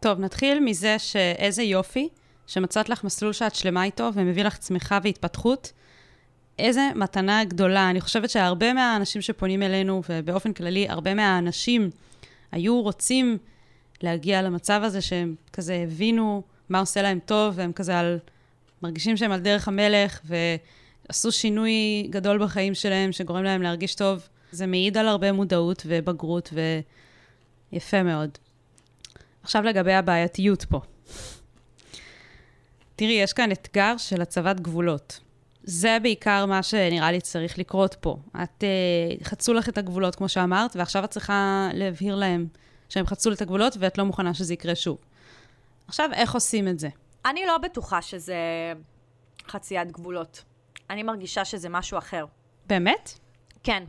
טוב, 0.00 0.20
נתחיל 0.20 0.60
מזה 0.60 0.98
שאיזה 0.98 1.62
יופי 1.62 2.08
שמצאת 2.46 2.88
לך 2.88 3.04
מסלול 3.04 3.32
שאת 3.32 3.54
שלמה 3.54 3.84
איתו 3.84 4.10
ומביא 4.14 4.44
לך 4.44 4.56
צמיחה 4.56 4.98
והתפתחות. 5.02 5.72
איזה 6.58 6.88
מתנה 6.94 7.44
גדולה. 7.44 7.90
אני 7.90 8.00
חושבת 8.00 8.30
שהרבה 8.30 8.72
מהאנשים 8.72 9.22
שפונים 9.22 9.62
אלינו, 9.62 10.02
ובאופן 10.08 10.52
כללי, 10.52 10.88
הרבה 10.88 11.14
מהאנשים 11.14 11.90
היו 12.52 12.82
רוצים 12.82 13.38
להגיע 14.02 14.42
למצב 14.42 14.80
הזה 14.84 15.00
שהם 15.00 15.34
כזה 15.52 15.74
הבינו 15.74 16.42
מה 16.68 16.78
עושה 16.78 17.02
להם 17.02 17.18
טוב, 17.24 17.54
והם 17.56 17.72
כזה 17.72 17.98
על... 17.98 18.18
מרגישים 18.82 19.16
שהם 19.16 19.32
על 19.32 19.40
דרך 19.40 19.68
המלך, 19.68 20.20
עשו 21.08 21.32
שינוי 21.32 22.06
גדול 22.10 22.44
בחיים 22.44 22.74
שלהם, 22.74 23.12
שגורם 23.12 23.42
להם 23.42 23.62
להרגיש 23.62 23.94
טוב. 23.94 24.28
זה 24.52 24.66
מעיד 24.66 24.98
על 24.98 25.08
הרבה 25.08 25.32
מודעות 25.32 25.82
ובגרות, 25.86 26.52
ויפה 27.72 28.02
מאוד. 28.02 28.38
עכשיו 29.46 29.62
לגבי 29.62 29.92
הבעייתיות 29.92 30.64
פה. 30.64 30.80
תראי, 32.96 33.12
יש 33.12 33.32
כאן 33.32 33.52
אתגר 33.52 33.96
של 33.96 34.22
הצבת 34.22 34.60
גבולות. 34.60 35.20
זה 35.62 35.98
בעיקר 36.02 36.46
מה 36.46 36.62
שנראה 36.62 37.12
לי 37.12 37.20
צריך 37.20 37.58
לקרות 37.58 37.96
פה. 38.00 38.16
את, 38.42 38.64
uh, 39.20 39.24
חצו 39.24 39.54
לך 39.54 39.68
את 39.68 39.78
הגבולות, 39.78 40.14
כמו 40.14 40.28
שאמרת, 40.28 40.76
ועכשיו 40.76 41.04
את 41.04 41.10
צריכה 41.10 41.68
להבהיר 41.74 42.14
להם 42.14 42.46
שהם 42.88 43.06
חצו 43.06 43.32
את 43.32 43.42
הגבולות 43.42 43.76
ואת 43.78 43.98
לא 43.98 44.04
מוכנה 44.04 44.34
שזה 44.34 44.54
יקרה 44.54 44.74
שוב. 44.74 44.98
עכשיו, 45.88 46.10
איך 46.12 46.34
עושים 46.34 46.68
את 46.68 46.78
זה? 46.78 46.88
אני 47.26 47.46
לא 47.46 47.58
בטוחה 47.58 48.02
שזה 48.02 48.36
חציית 49.48 49.92
גבולות. 49.92 50.44
אני 50.90 51.02
מרגישה 51.02 51.44
שזה 51.44 51.68
משהו 51.68 51.98
אחר. 51.98 52.26
באמת? 52.66 53.18
כן. 53.62 53.84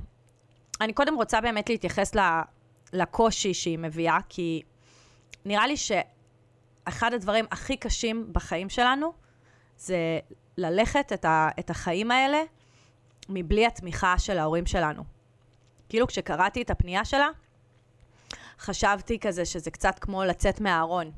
אני 0.81 0.93
קודם 0.93 1.15
רוצה 1.15 1.41
באמת 1.41 1.69
להתייחס 1.69 2.11
לקושי 2.93 3.53
שהיא 3.53 3.79
מביאה, 3.79 4.17
כי 4.29 4.61
נראה 5.45 5.67
לי 5.67 5.75
שאחד 5.77 7.13
הדברים 7.13 7.45
הכי 7.51 7.77
קשים 7.77 8.33
בחיים 8.33 8.69
שלנו 8.69 9.13
זה 9.77 10.19
ללכת 10.57 11.13
את, 11.13 11.25
ה, 11.25 11.49
את 11.59 11.69
החיים 11.69 12.11
האלה 12.11 12.41
מבלי 13.29 13.65
התמיכה 13.65 14.19
של 14.19 14.37
ההורים 14.37 14.65
שלנו. 14.65 15.03
כאילו 15.89 16.07
כשקראתי 16.07 16.61
את 16.61 16.69
הפנייה 16.69 17.05
שלה, 17.05 17.27
חשבתי 18.59 19.19
כזה 19.19 19.45
שזה 19.45 19.71
קצת 19.71 19.99
כמו 19.99 20.23
לצאת 20.23 20.61
מהארון. 20.61 21.11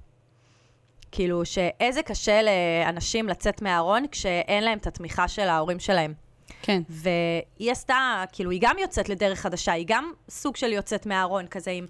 כאילו, 1.12 1.45
שאיזה 1.45 2.04
קשה 2.04 2.41
לאנשים 2.41 3.28
לצאת 3.30 3.62
מהארון 3.62 4.08
כשאין 4.12 4.63
להם 4.63 4.78
את 4.78 4.88
התמיכה 4.88 5.28
של 5.28 5.50
ההורים 5.50 5.80
שלהם. 5.80 6.13
כן. 6.62 6.82
והיא 6.90 7.72
עשתה, 7.72 8.24
כאילו, 8.32 8.52
היא 8.52 8.60
גם 8.62 8.78
יוצאת 8.80 9.10
לדרך 9.10 9.40
חדשה, 9.40 9.72
היא 9.72 9.86
גם 9.88 10.12
סוג 10.30 10.56
של 10.56 10.74
יוצאת 10.74 11.06
מהארון, 11.06 11.48
כזה 11.48 11.72
עם 11.72 11.86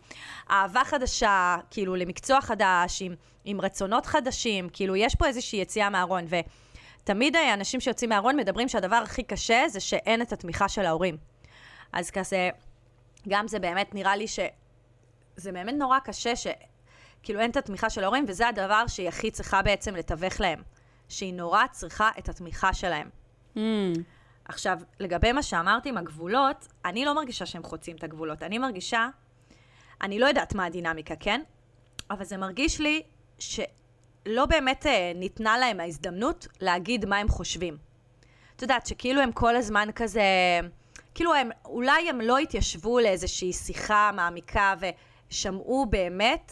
אהבה 0.52 0.82
חדשה, 0.86 1.58
כאילו, 1.72 1.95
למקצוע 1.95 2.41
חדש, 2.41 3.02
עם, 3.02 3.15
עם 3.45 3.62
רצונות 3.62 4.06
חדשים, 4.06 4.69
כאילו, 4.74 4.95
יש 4.95 5.15
פה 5.15 5.28
איזושהי 5.28 5.60
יציאה 5.60 5.89
מהארון. 5.89 6.26
ותמיד 7.04 7.36
אנשים 7.36 7.80
שיוצאים 7.80 8.10
מהארון 8.10 8.36
מדברים 8.36 8.67
שהדבר 8.67 8.95
הכי 8.95 9.24
קשה 9.24 9.63
זה 9.67 9.80
שאין 9.80 10.22
את 10.22 10.34
התמיכה 10.34 10.69
של 10.69 10.86
ההורים. 10.86 11.17
אז 11.93 12.12
כזה, 12.12 12.50
גם 13.28 13.48
זה 13.48 13.60
באמת 13.60 13.95
נראה 13.95 14.15
לי 14.15 14.28
שזה 14.28 15.52
באמת 15.52 15.74
נורא 15.78 16.00
קשה 16.00 16.36
ש... 16.36 16.48
כאילו 17.24 17.39
אין 17.39 17.52
את 17.52 17.58
התמיכה 17.58 17.89
של 17.89 18.04
ההורים, 18.04 18.26
וזה 18.28 18.48
הדבר 18.48 18.88
שהיא 18.88 19.08
הכי 19.08 19.32
צריכה 19.32 19.62
בעצם 19.62 19.95
לתווך 19.95 20.39
להם. 20.39 20.62
שהיא 21.10 21.34
נורא 21.34 21.63
צריכה 21.72 22.10
את 22.19 22.30
התמיכה 22.30 22.74
שלהם. 22.74 23.10
Mm. 23.56 23.60
עכשיו, 24.49 24.79
לגבי 24.99 25.31
מה 25.31 25.43
שאמרתי 25.43 25.89
עם 25.89 25.97
הגבולות, 25.97 26.67
אני 26.85 27.05
לא 27.05 27.15
מרגישה 27.15 27.45
שהם 27.45 27.63
חוצים 27.63 27.95
את 27.95 28.03
הגבולות. 28.03 28.43
אני 28.43 28.57
מרגישה, 28.57 29.07
אני 30.01 30.19
לא 30.19 30.25
יודעת 30.25 30.55
מה 30.55 30.65
הדינמיקה, 30.65 31.15
כן? 31.15 31.41
אבל 32.12 32.25
זה 32.25 32.38
מרגיש 32.38 32.79
לי 32.79 33.01
שלא 33.39 34.45
באמת 34.45 34.85
אה, 34.85 35.12
ניתנה 35.15 35.57
להם 35.57 35.79
ההזדמנות 35.79 36.47
להגיד 36.62 37.05
מה 37.05 37.17
הם 37.17 37.27
חושבים. 37.27 37.77
את 38.55 38.62
יודעת, 38.62 38.85
שכאילו 38.85 39.21
הם 39.21 39.31
כל 39.31 39.55
הזמן 39.55 39.89
כזה... 39.95 40.21
כאילו 41.15 41.33
הם, 41.33 41.49
אולי 41.65 42.09
הם 42.09 42.21
לא 42.21 42.38
התיישבו 42.38 42.99
לאיזושהי 42.99 43.53
שיחה 43.53 44.12
מעמיקה 44.13 44.73
ושמעו 45.29 45.85
באמת 45.89 46.51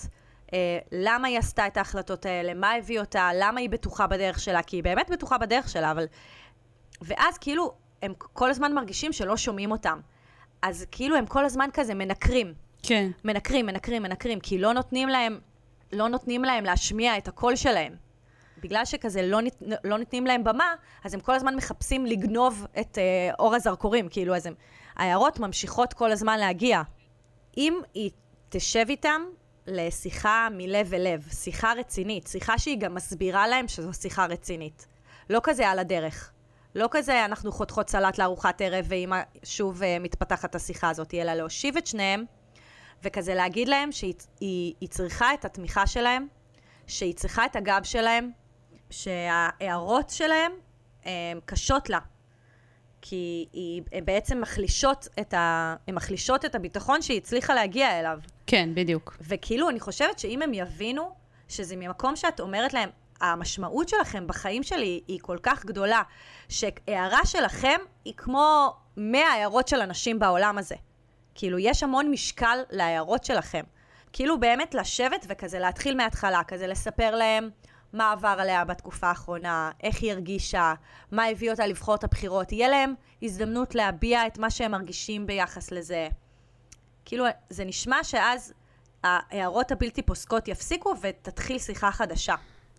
אה, 0.53 0.79
למה 0.91 1.27
היא 1.27 1.39
עשתה 1.39 1.67
את 1.67 1.77
ההחלטות 1.77 2.25
האלה, 2.25 2.53
מה 2.53 2.73
הביא 2.73 2.99
אותה, 2.99 3.29
למה 3.35 3.59
היא 3.59 3.69
בטוחה 3.69 4.07
בדרך 4.07 4.39
שלה, 4.39 4.63
כי 4.63 4.75
היא 4.75 4.83
באמת 4.83 5.09
בטוחה 5.09 5.37
בדרך 5.37 5.69
שלה, 5.69 5.91
אבל... 5.91 6.05
ואז 7.01 7.37
כאילו, 7.37 7.86
הם 8.01 8.13
כל 8.17 8.49
הזמן 8.49 8.73
מרגישים 8.73 9.13
שלא 9.13 9.37
שומעים 9.37 9.71
אותם. 9.71 9.99
אז 10.61 10.85
כאילו 10.91 11.15
הם 11.15 11.25
כל 11.25 11.45
הזמן 11.45 11.69
כזה 11.73 11.93
מנקרים. 11.93 12.53
כן. 12.83 13.11
מנקרים, 13.25 13.65
מנקרים, 13.65 14.03
מנקרים, 14.03 14.39
כי 14.39 14.57
לא 14.57 14.73
נותנים 14.73 15.09
להם, 15.09 15.39
לא 15.93 16.07
נותנים 16.07 16.43
להם 16.43 16.63
להשמיע 16.63 17.17
את 17.17 17.27
הקול 17.27 17.55
שלהם. 17.55 17.95
בגלל 18.63 18.85
שכזה 18.85 19.21
לא, 19.21 19.41
נת, 19.41 19.63
לא 19.83 19.97
נותנים 19.97 20.25
להם 20.25 20.43
במה, 20.43 20.75
אז 21.03 21.13
הם 21.13 21.19
כל 21.19 21.33
הזמן 21.35 21.55
מחפשים 21.55 22.05
לגנוב 22.05 22.65
את 22.79 22.97
אה, 22.97 23.03
אור 23.39 23.55
הזרקורים, 23.55 24.09
כאילו, 24.09 24.35
אז 24.35 24.45
הם, 24.45 24.53
ההערות 24.95 25.39
ממשיכות 25.39 25.93
כל 25.93 26.11
הזמן 26.11 26.39
להגיע. 26.39 26.81
אם 27.57 27.79
היא 27.93 28.11
תשב 28.49 28.85
איתם 28.89 29.21
לשיחה 29.67 30.47
מלב 30.51 30.93
אל 30.93 31.13
לב, 31.13 31.27
שיחה 31.31 31.73
רצינית, 31.73 32.27
שיחה 32.27 32.57
שהיא 32.57 32.79
גם 32.79 32.95
מסבירה 32.95 33.47
להם 33.47 33.67
שזו 33.67 33.93
שיחה 33.93 34.25
רצינית. 34.25 34.87
לא 35.29 35.39
כזה 35.43 35.69
על 35.69 35.79
הדרך. 35.79 36.31
לא 36.77 36.87
כזה 36.91 37.25
אנחנו 37.25 37.51
חותכות 37.51 37.89
סלט 37.89 38.17
לארוחת 38.17 38.61
ערב 38.61 38.85
ואימא 38.87 39.21
שוב 39.43 39.81
uh, 39.81 39.85
מתפתחת 39.99 40.55
השיחה 40.55 40.89
הזאת, 40.89 41.13
אלא 41.13 41.33
להושיב 41.33 41.77
את 41.77 41.87
שניהם 41.87 42.25
וכזה 43.03 43.35
להגיד 43.35 43.67
להם 43.67 43.91
שהיא 43.91 44.13
היא, 44.39 44.73
היא 44.81 44.89
צריכה 44.89 45.33
את 45.33 45.45
התמיכה 45.45 45.87
שלהם, 45.87 46.27
שהיא 46.87 47.15
צריכה 47.15 47.45
את 47.45 47.55
הגב 47.55 47.81
שלהם, 47.83 48.31
שההערות 48.89 50.09
שלהם 50.09 50.51
הם, 51.05 51.39
קשות 51.45 51.89
לה. 51.89 51.99
כי 53.01 53.45
היא, 53.53 53.81
הן 53.91 54.05
בעצם 54.05 54.41
מחלישות 54.41 55.07
את, 55.19 55.33
ה, 55.33 55.75
הן 55.87 55.95
מחלישות 55.95 56.45
את 56.45 56.55
הביטחון 56.55 57.01
שהיא 57.01 57.17
הצליחה 57.17 57.53
להגיע 57.53 57.99
אליו. 57.99 58.19
כן, 58.47 58.69
בדיוק. 58.73 59.17
וכאילו, 59.21 59.69
אני 59.69 59.79
חושבת 59.79 60.19
שאם 60.19 60.41
הם 60.41 60.53
יבינו 60.53 61.15
שזה 61.47 61.75
ממקום 61.75 62.15
שאת 62.15 62.39
אומרת 62.39 62.73
להם, 62.73 62.89
המשמעות 63.21 63.89
שלכם 63.89 64.27
בחיים 64.27 64.63
שלי 64.63 65.01
היא 65.07 65.19
כל 65.21 65.37
כך 65.43 65.65
גדולה, 65.65 66.01
שהערה 66.49 67.25
שלכם 67.25 67.77
היא 68.05 68.13
כמו 68.17 68.73
100 68.97 69.21
הערות 69.21 69.67
של 69.67 69.81
אנשים 69.81 70.19
בעולם 70.19 70.57
הזה. 70.57 70.75
כאילו, 71.35 71.59
יש 71.59 71.83
המון 71.83 72.11
משקל 72.11 72.59
להערות 72.69 73.23
שלכם. 73.23 73.63
כאילו, 74.13 74.39
באמת 74.39 74.75
לשבת 74.75 75.25
וכזה 75.29 75.59
להתחיל 75.59 75.97
מההתחלה, 75.97 76.43
כזה 76.43 76.67
לספר 76.67 77.15
להם 77.15 77.49
מה 77.93 78.11
עבר 78.11 78.35
עליה 78.39 78.65
בתקופה 78.65 79.07
האחרונה, 79.07 79.71
איך 79.83 80.01
היא 80.01 80.11
הרגישה, 80.11 80.73
מה 81.11 81.25
הביא 81.25 81.51
אותה 81.51 81.67
לבחור 81.67 81.95
את 81.95 82.03
הבחירות. 82.03 82.51
יהיה 82.51 82.69
להם 82.69 82.93
הזדמנות 83.21 83.75
להביע 83.75 84.27
את 84.27 84.37
מה 84.37 84.49
שהם 84.49 84.71
מרגישים 84.71 85.27
ביחס 85.27 85.71
לזה. 85.71 86.07
כאילו, 87.05 87.25
זה 87.49 87.65
נשמע 87.65 88.03
שאז 88.03 88.53
ההערות 89.03 89.71
הבלתי 89.71 90.01
פוסקות 90.01 90.47
יפסיקו 90.47 90.93
ותתחיל 91.01 91.59
שיחה 91.59 91.91
חדשה. 91.91 92.35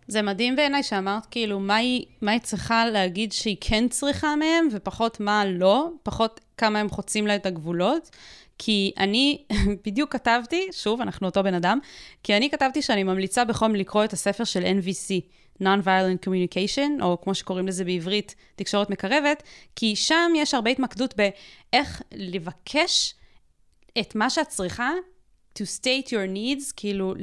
זה 0.09 0.21
מדהים 0.21 0.55
בעיניי 0.55 0.83
שאמרת 0.83 1.25
כאילו 1.25 1.59
מה 1.59 1.75
היא, 1.75 2.05
מה 2.21 2.31
היא 2.31 2.39
צריכה 2.39 2.85
להגיד 2.85 3.31
שהיא 3.31 3.57
כן 3.61 3.87
צריכה 3.87 4.35
מהם, 4.35 4.67
ופחות 4.71 5.19
מה 5.19 5.45
לא, 5.45 5.89
פחות 6.03 6.39
כמה 6.57 6.79
הם 6.79 6.89
חוצים 6.89 7.27
לה 7.27 7.35
את 7.35 7.45
הגבולות. 7.45 8.09
כי 8.57 8.91
אני 8.97 9.43
בדיוק 9.85 10.11
כתבתי, 10.13 10.67
שוב, 10.71 11.01
אנחנו 11.01 11.27
אותו 11.27 11.43
בן 11.43 11.53
אדם, 11.53 11.79
כי 12.23 12.37
אני 12.37 12.49
כתבתי 12.49 12.81
שאני 12.81 13.03
ממליצה 13.03 13.45
בחום 13.45 13.75
לקרוא 13.75 14.03
את 14.03 14.13
הספר 14.13 14.43
של 14.43 14.63
NVC, 14.63 15.21
Non-Violent 15.63 16.25
Communication, 16.25 17.03
או 17.03 17.21
כמו 17.21 17.35
שקוראים 17.35 17.67
לזה 17.67 17.85
בעברית, 17.85 18.35
תקשורת 18.55 18.89
מקרבת, 18.89 19.43
כי 19.75 19.95
שם 19.95 20.31
יש 20.35 20.53
הרבה 20.53 20.71
התמקדות 20.71 21.13
באיך 21.15 22.01
לבקש 22.11 23.13
את 23.99 24.15
מה 24.15 24.29
שאת 24.29 24.47
צריכה, 24.47 24.91
to 25.59 25.61
state 25.61 26.07
your 26.07 26.35
needs, 26.35 26.73
כאילו 26.75 27.13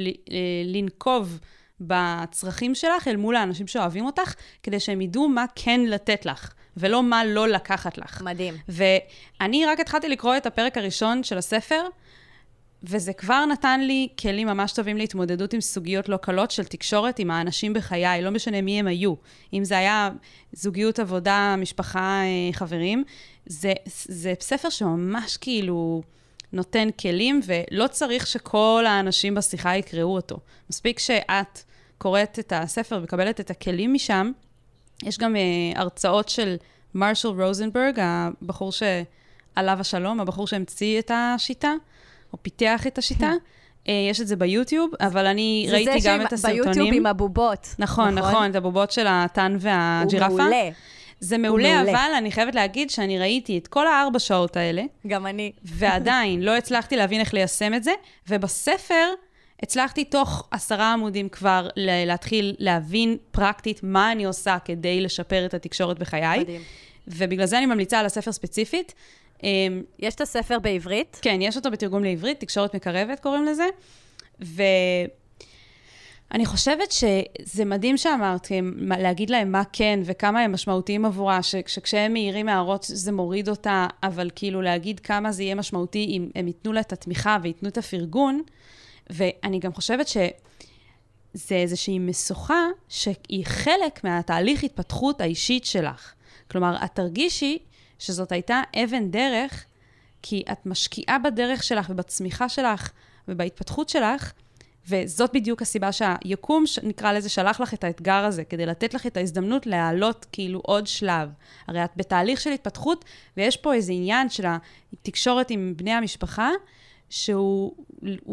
לנקוב 0.65 1.39
בצרכים 1.81 2.75
שלך 2.75 3.09
אל 3.09 3.17
מול 3.17 3.37
האנשים 3.37 3.67
שאוהבים 3.67 4.07
אותך, 4.07 4.35
כדי 4.63 4.81
שהם 4.81 5.01
ידעו 5.01 5.29
מה 5.29 5.45
כן 5.55 5.81
לתת 5.81 6.27
לך. 6.27 6.53
ולא 6.77 7.03
מה 7.03 7.25
לא 7.25 7.49
לקחת 7.49 7.99
לך. 7.99 8.23
מדהים. 8.23 8.55
ואני 8.69 9.67
רק 9.67 9.81
התחלתי 9.81 10.09
לקרוא 10.09 10.37
את 10.37 10.47
הפרק 10.47 10.79
הראשון 10.79 11.23
של 11.23 11.39
הספר, 11.39 11.89
וזה 12.83 13.13
כבר 13.13 13.45
נתן 13.47 13.81
לי 13.81 14.09
כלים 14.21 14.47
ממש 14.47 14.73
טובים 14.73 14.97
להתמודדות 14.97 15.53
עם 15.53 15.61
סוגיות 15.61 16.09
לא 16.09 16.17
קלות 16.17 16.51
של 16.51 16.65
תקשורת 16.65 17.19
עם 17.19 17.31
האנשים 17.31 17.73
בחיי, 17.73 18.23
לא 18.23 18.31
משנה 18.31 18.63
מי 18.63 18.79
הם 18.81 18.87
היו. 18.87 19.15
אם 19.53 19.65
זה 19.65 19.79
היה 19.79 20.11
זוגיות, 20.53 20.99
עבודה, 20.99 21.55
משפחה, 21.59 22.21
אה, 22.23 22.53
חברים, 22.53 23.05
זה, 23.47 23.73
זה 23.87 24.35
ספר 24.41 24.71
שממש 24.71 25.37
כאילו 25.37 26.03
נותן 26.53 26.89
כלים, 27.01 27.41
ולא 27.45 27.87
צריך 27.87 28.27
שכל 28.27 28.85
האנשים 28.89 29.35
בשיחה 29.35 29.77
יקראו 29.77 30.15
אותו. 30.15 30.39
מספיק 30.71 30.99
שאת 30.99 31.59
קוראת 31.99 32.39
את 32.39 32.53
הספר 32.57 32.97
ומקבלת 33.01 33.41
את 33.41 33.51
הכלים 33.51 33.95
משם, 33.95 34.31
יש 35.03 35.19
גם 35.19 35.35
uh, 35.35 35.79
הרצאות 35.79 36.29
של 36.29 36.57
מרשל 36.95 37.29
רוזנברג, 37.29 37.99
הבחור 37.99 38.73
שעליו 38.73 39.77
השלום, 39.81 40.21
הבחור 40.21 40.47
שהמציא 40.47 40.99
את 40.99 41.11
השיטה, 41.15 41.73
או 42.33 42.39
פיתח 42.43 42.87
את 42.87 42.99
השיטה. 42.99 43.33
uh, 43.85 43.89
יש 44.11 44.21
את 44.21 44.27
זה 44.27 44.37
ביוטיוב, 44.37 44.91
אבל 45.01 45.27
אני 45.27 45.67
ראיתי 45.71 45.99
גם 46.05 46.23
את 46.23 46.33
הסרטונים. 46.33 46.65
זה 46.65 46.73
זה 46.73 46.81
ביוטיוב 46.81 46.97
עם 46.97 47.07
הבובות. 47.07 47.75
נכון, 47.79 48.15
נכון, 48.15 48.31
נכון, 48.31 48.51
את 48.51 48.57
הבובות 48.57 48.91
של 48.91 49.07
הטן 49.09 49.57
והג'ירפה. 49.61 50.27
הוא 50.27 50.39
מעולה. 50.39 50.71
זה 51.21 51.39
מעולה, 51.39 51.77
מעולה, 51.77 51.91
אבל 51.93 52.15
אני 52.15 52.33
חייבת 52.33 52.55
להגיד 52.55 52.91
שאני 52.91 53.19
ראיתי 53.19 53.59
את 53.59 53.69
כל 53.69 53.87
הארבע 53.87 54.19
שעות 54.19 54.57
האלה. 54.57 54.83
גם 55.07 55.27
אני. 55.27 55.53
ועדיין 55.65 56.43
לא 56.43 56.57
הצלחתי 56.57 56.97
להבין 56.97 57.21
איך 57.21 57.35
ליישם 57.35 57.75
את 57.75 57.85
זה, 57.85 57.93
ובספר 58.29 59.09
הצלחתי 59.63 60.05
תוך 60.05 60.49
עשרה 60.51 60.93
עמודים 60.93 61.29
כבר 61.29 61.69
להתחיל 61.77 62.55
להבין 62.59 63.17
פרקטית 63.31 63.81
מה 63.83 64.13
אני 64.13 64.25
עושה 64.25 64.57
כדי 64.65 65.01
לשפר 65.01 65.47
את 65.47 65.55
התקשורת 65.55 65.99
בחיי. 65.99 66.41
מדהים. 66.41 66.61
ובגלל 67.09 67.47
זה 67.47 67.59
אני 67.59 67.67
ממליצה 67.67 67.99
על 67.99 68.07
הספר 68.07 68.33
ספציפית. 68.33 68.95
אמ, 69.43 69.83
יש 69.99 70.15
את 70.15 70.21
הספר 70.21 70.59
בעברית? 70.59 71.19
כן, 71.23 71.39
יש 71.43 71.57
אותו 71.57 71.71
בתרגום 71.71 72.05
לעברית, 72.05 72.41
תקשורת 72.41 72.75
מקרבת 72.75 73.21
קוראים 73.21 73.45
לזה. 73.45 73.67
ואני 76.31 76.47
חושבת 76.47 76.93
שזה 76.93 77.65
מדהים 77.65 77.97
שאמרת, 77.97 78.49
להגיד 78.99 79.31
להם 79.31 79.53
מה 79.53 79.63
כן 79.73 80.01
וכמה 80.05 80.41
הם 80.41 80.53
משמעותיים 80.53 81.05
עבורה, 81.05 81.43
שכשהם 81.43 82.13
מעירים 82.13 82.49
הערות 82.49 82.87
זה 82.89 83.13
מוריד 83.13 83.49
אותה, 83.49 83.87
אבל 84.03 84.31
כאילו 84.35 84.63
להגיד 84.63 85.01
כמה 85.01 85.33
זה 85.33 85.43
יהיה 85.43 85.55
משמעותי 85.55 86.07
אם 86.11 86.29
הם 86.35 86.47
ייתנו 86.47 86.73
לה 86.73 86.81
את 86.81 86.93
התמיכה 86.93 87.39
וייתנו 87.43 87.69
את 87.69 87.79
הפרגון. 87.79 88.43
ואני 89.11 89.59
גם 89.59 89.73
חושבת 89.73 90.09
שזה 90.09 91.55
איזושהי 91.55 91.99
משוכה 91.99 92.65
שהיא 92.89 93.47
חלק 93.47 94.05
מהתהליך 94.05 94.65
התפתחות 94.65 95.21
האישית 95.21 95.65
שלך. 95.65 96.13
כלומר, 96.51 96.77
את 96.85 96.91
תרגישי 96.95 97.59
שזאת 97.99 98.33
הייתה 98.33 98.63
אבן 98.85 99.11
דרך, 99.11 99.65
כי 100.23 100.43
את 100.53 100.67
משקיעה 100.67 101.19
בדרך 101.19 101.63
שלך 101.63 101.91
ובצמיחה 101.91 102.49
שלך 102.49 102.91
ובהתפתחות 103.29 103.89
שלך, 103.89 104.33
וזאת 104.89 105.31
בדיוק 105.35 105.63
הסיבה 105.63 105.93
שהיקום, 105.93 106.65
נקרא 106.83 107.13
לזה, 107.13 107.29
שלח 107.29 107.61
לך 107.61 107.75
את 107.75 107.85
האתגר 107.85 108.25
הזה, 108.25 108.45
כדי 108.45 108.67
לתת 108.67 108.95
לך 108.95 109.07
את 109.07 109.17
ההזדמנות 109.17 109.67
להעלות 109.67 110.27
כאילו 110.33 110.61
עוד 110.65 110.87
שלב. 110.87 111.29
הרי 111.67 111.85
את 111.85 111.91
בתהליך 111.97 112.41
של 112.41 112.51
התפתחות, 112.53 113.05
ויש 113.37 113.57
פה 113.57 113.75
איזה 113.75 113.93
עניין 113.93 114.29
של 114.29 114.45
התקשורת 114.93 115.51
עם 115.51 115.75
בני 115.77 115.93
המשפחה, 115.93 116.51
שהוא 117.11 117.75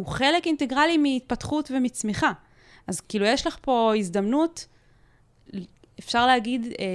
חלק 0.05 0.45
אינטגרלי 0.47 0.97
מהתפתחות 0.97 1.71
ומצמיחה. 1.71 2.31
אז 2.87 3.01
כאילו, 3.01 3.25
יש 3.25 3.47
לך 3.47 3.57
פה 3.61 3.93
הזדמנות, 3.97 4.67
אפשר 5.99 6.27
להגיד, 6.27 6.67
אה, 6.79 6.85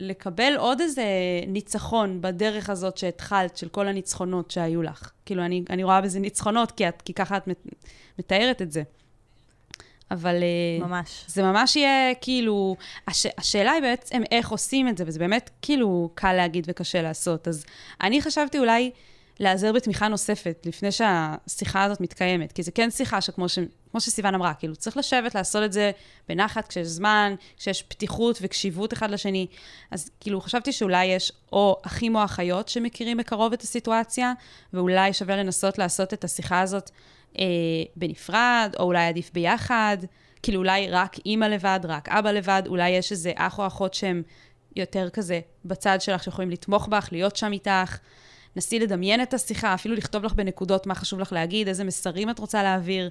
לקבל 0.00 0.52
עוד 0.58 0.80
איזה 0.80 1.04
ניצחון 1.46 2.20
בדרך 2.20 2.70
הזאת 2.70 2.98
שהתחלת, 2.98 3.56
של 3.56 3.68
כל 3.68 3.88
הניצחונות 3.88 4.50
שהיו 4.50 4.82
לך. 4.82 5.10
כאילו, 5.26 5.44
אני, 5.44 5.64
אני 5.70 5.84
רואה 5.84 6.00
בזה 6.00 6.20
ניצחונות, 6.20 6.72
כי, 6.72 6.88
את, 6.88 7.02
כי 7.02 7.12
ככה 7.12 7.36
את 7.36 7.48
מתארת 8.18 8.62
את 8.62 8.72
זה. 8.72 8.82
אבל... 10.10 10.34
אה, 10.42 10.86
ממש. 10.86 11.24
זה 11.26 11.42
ממש 11.42 11.76
יהיה, 11.76 12.14
כאילו... 12.14 12.76
הש, 13.08 13.26
השאלה 13.38 13.72
היא 13.72 13.82
בעצם 13.82 14.22
איך 14.30 14.50
עושים 14.50 14.88
את 14.88 14.98
זה, 14.98 15.04
וזה 15.06 15.18
באמת, 15.18 15.50
כאילו, 15.62 16.10
קל 16.14 16.32
להגיד 16.32 16.66
וקשה 16.68 17.02
לעשות. 17.02 17.48
אז 17.48 17.64
אני 18.00 18.22
חשבתי 18.22 18.58
אולי 18.58 18.90
להיעזר 19.40 19.72
בתמיכה 19.72 20.08
נוספת 20.08 20.66
לפני 20.66 20.88
שהשיחה 20.92 21.82
הזאת 21.82 22.00
מתקיימת, 22.00 22.52
כי 22.52 22.62
זה 22.62 22.70
כן 22.70 22.90
שיחה 22.90 23.20
שכמו 23.20 23.48
ש... 23.48 23.58
כמו 23.90 24.00
שסיוון 24.00 24.34
אמרה, 24.34 24.54
כאילו, 24.54 24.76
צריך 24.76 24.96
לשבת, 24.96 25.34
לעשות 25.34 25.64
את 25.64 25.72
זה 25.72 25.90
בנחת, 26.28 26.68
כשיש 26.68 26.86
זמן, 26.86 27.34
כשיש 27.56 27.82
פתיחות 27.82 28.38
וקשיבות 28.42 28.92
אחד 28.92 29.10
לשני. 29.10 29.46
אז 29.90 30.10
כאילו, 30.20 30.40
חשבתי 30.40 30.72
שאולי 30.72 31.04
יש 31.04 31.32
או 31.52 31.76
אחים 31.82 32.16
או 32.16 32.24
אחיות 32.24 32.68
שמכירים 32.68 33.16
מקרוב 33.16 33.52
את 33.52 33.62
הסיטואציה, 33.62 34.32
ואולי 34.72 35.12
שווה 35.12 35.36
לנסות 35.36 35.78
לעשות 35.78 36.14
את 36.14 36.24
השיחה 36.24 36.60
הזאת 36.60 36.90
אה, 37.38 37.44
בנפרד, 37.96 38.74
או 38.78 38.84
אולי 38.84 39.06
עדיף 39.06 39.30
ביחד. 39.32 39.96
כאילו, 40.42 40.58
אולי 40.58 40.90
רק 40.90 41.16
אימא 41.26 41.44
לבד, 41.44 41.80
רק 41.84 42.08
אבא 42.08 42.30
לבד, 42.30 42.62
אולי 42.66 42.90
יש 42.90 43.12
איזה 43.12 43.32
אח 43.36 43.58
או 43.58 43.66
אחות 43.66 43.94
שהם 43.94 44.22
יותר 44.76 45.10
כזה 45.10 45.40
בצד 45.64 46.00
שלך, 46.00 46.24
שיכולים 46.24 46.50
לתמוך 46.50 46.88
בך, 46.88 47.08
להיות 47.12 47.36
שם 47.36 47.52
איתך. 47.52 47.98
נסי 48.56 48.78
לדמיין 48.78 49.22
את 49.22 49.34
השיחה, 49.34 49.74
אפילו 49.74 49.94
לכתוב 49.94 50.24
לך 50.24 50.32
בנקודות 50.32 50.86
מה 50.86 50.94
חשוב 50.94 51.20
לך 51.20 51.32
להגיד, 51.32 51.68
איזה 51.68 51.84
מסרים 51.84 52.30
את 52.30 52.38
רוצה 52.38 52.62
להעביר, 52.62 53.10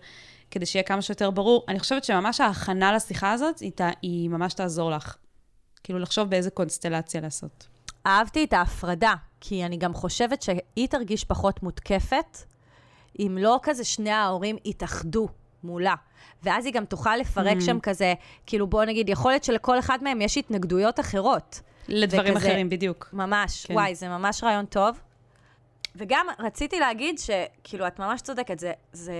כדי 0.52 0.65
שיהיה 0.65 0.84
כמה 0.84 1.02
שיותר 1.02 1.32
ברור. 1.32 1.65
אני 1.67 1.80
חושבת 1.80 2.04
שממש 2.04 2.41
ההכנה 2.41 2.93
לשיחה 2.93 3.32
הזאת, 3.32 3.60
היא, 3.60 3.71
היא 4.02 4.30
ממש 4.30 4.54
תעזור 4.54 4.91
לך. 4.91 5.15
כאילו, 5.84 5.99
לחשוב 5.99 6.30
באיזה 6.30 6.49
קונסטלציה 6.49 7.21
לעשות. 7.21 7.67
אהבתי 8.08 8.43
את 8.43 8.54
ההפרדה, 8.54 9.13
כי 9.41 9.65
אני 9.65 9.78
גם 9.78 9.93
חושבת 9.93 10.41
שהיא 10.41 10.88
תרגיש 10.89 11.23
פחות 11.23 11.63
מותקפת, 11.63 12.38
אם 13.19 13.38
לא 13.41 13.60
כזה 13.63 13.84
שני 13.84 14.12
ההורים 14.12 14.58
יתאחדו 14.65 15.28
מולה. 15.63 15.95
ואז 16.43 16.65
היא 16.65 16.73
גם 16.73 16.86
תוכל 16.86 17.15
לפרק 17.15 17.58
mm. 17.58 17.62
שם 17.62 17.80
כזה, 17.80 18.13
כאילו 18.45 18.67
בוא 18.67 18.86
נגיד, 18.86 19.10
יכול 19.10 19.32
להיות 19.32 19.43
שלכל 19.43 19.80
אחד 19.80 20.04
מהם 20.04 20.21
יש 20.21 20.38
התנגדויות 20.38 20.99
אחרות. 20.99 21.62
לדברים 21.88 22.36
וכזה, 22.36 22.47
אחרים, 22.47 22.69
בדיוק. 22.69 23.10
ממש, 23.13 23.65
כן. 23.65 23.73
וואי, 23.73 23.95
זה 23.95 24.08
ממש 24.08 24.43
רעיון 24.43 24.65
טוב. 24.65 24.99
וגם 25.95 26.28
רציתי 26.39 26.80
להגיד 26.80 27.19
שכאילו, 27.19 27.88
את 27.88 27.99
ממש 27.99 28.21
צודקת, 28.21 28.60
זה, 28.60 28.71
זה 28.93 29.13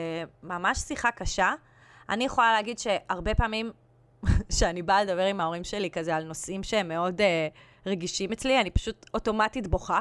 ממש 0.44 0.78
שיחה 0.78 1.12
קשה. 1.12 1.54
אני 2.10 2.24
יכולה 2.24 2.54
להגיד 2.54 2.80
שהרבה 2.80 3.36
פעמים 3.36 3.72
שאני 4.58 4.82
באה 4.82 5.04
לדבר 5.04 5.26
עם 5.26 5.42
ההורים 5.42 5.64
שלי 5.64 5.90
כזה 5.90 6.16
על 6.16 6.24
נושאים 6.24 6.64
שהם 6.64 6.88
מאוד 6.88 7.22
uh, 7.22 7.86
רגישים 7.90 8.32
אצלי, 8.32 8.62
אני 8.62 8.72
פשוט 8.72 9.06
אוטומטית 9.14 9.68
בוכה. 9.68 10.00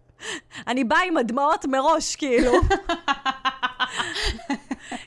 אני 0.68 0.84
באה 0.84 1.02
עם 1.02 1.16
הדמעות 1.16 1.64
מראש, 1.64 2.16
כאילו. 2.16 2.52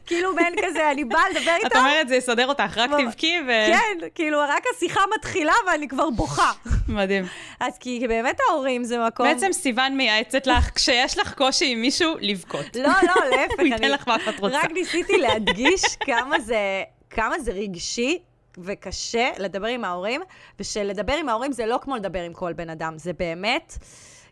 כאילו 0.10 0.34
מעין 0.34 0.54
כזה, 0.66 0.92
אני 0.92 1.06
באה 1.06 1.30
לדבר 1.30 1.56
איתם. 1.56 1.68
את 1.68 1.76
אומרת, 1.76 2.08
זה 2.08 2.16
יסדר 2.16 2.48
אותך, 2.48 2.78
רק 2.78 2.90
תבכי 3.06 3.38
ו... 3.48 3.48
כן, 3.48 4.08
כאילו, 4.16 4.40
רק 4.40 4.64
השיחה 4.76 5.02
מתחילה 5.16 5.54
ואני 5.68 5.88
כבר 5.88 6.10
בוכה. 6.10 6.52
מדהים. 6.88 7.26
אז 7.60 7.78
כי 7.78 8.06
באמת 8.08 8.38
ההורים 8.50 8.84
זה 8.84 8.98
מקום... 9.08 9.28
בעצם 9.28 9.54
סיוון 9.54 9.98
מייעצת 9.98 10.48
לך, 10.48 10.72
כשיש 10.76 11.18
לך 11.18 11.34
קושי 11.34 11.72
עם 11.72 11.82
מישהו, 11.82 12.16
לבכות. 12.22 12.76
לא, 12.76 12.84
לא, 12.84 13.30
להפך. 13.30 13.60
הוא 13.60 13.68
ייתן 13.68 13.92
לך 13.92 14.08
מה 14.08 14.18
שאת 14.26 14.40
רוצה. 14.40 14.58
רק 14.58 14.72
ניסיתי 14.72 15.18
להדגיש 15.18 15.82
כמה 16.00 16.40
זה, 16.40 16.84
כמה 17.10 17.40
זה 17.40 17.52
רגשי 17.52 18.20
וקשה 18.58 19.30
לדבר 19.38 19.68
עם 19.68 19.84
ההורים, 19.86 20.22
ושלדבר 20.60 21.14
עם 21.14 21.30
ההורים 21.30 21.52
זה 21.52 21.66
לא 21.66 21.80
כמו 21.82 21.96
לדבר 21.96 22.22
עם 22.22 22.34
כל 22.34 22.54
בן 22.54 22.70
אדם, 22.70 22.98
זה 22.98 23.14
באמת, 23.14 23.78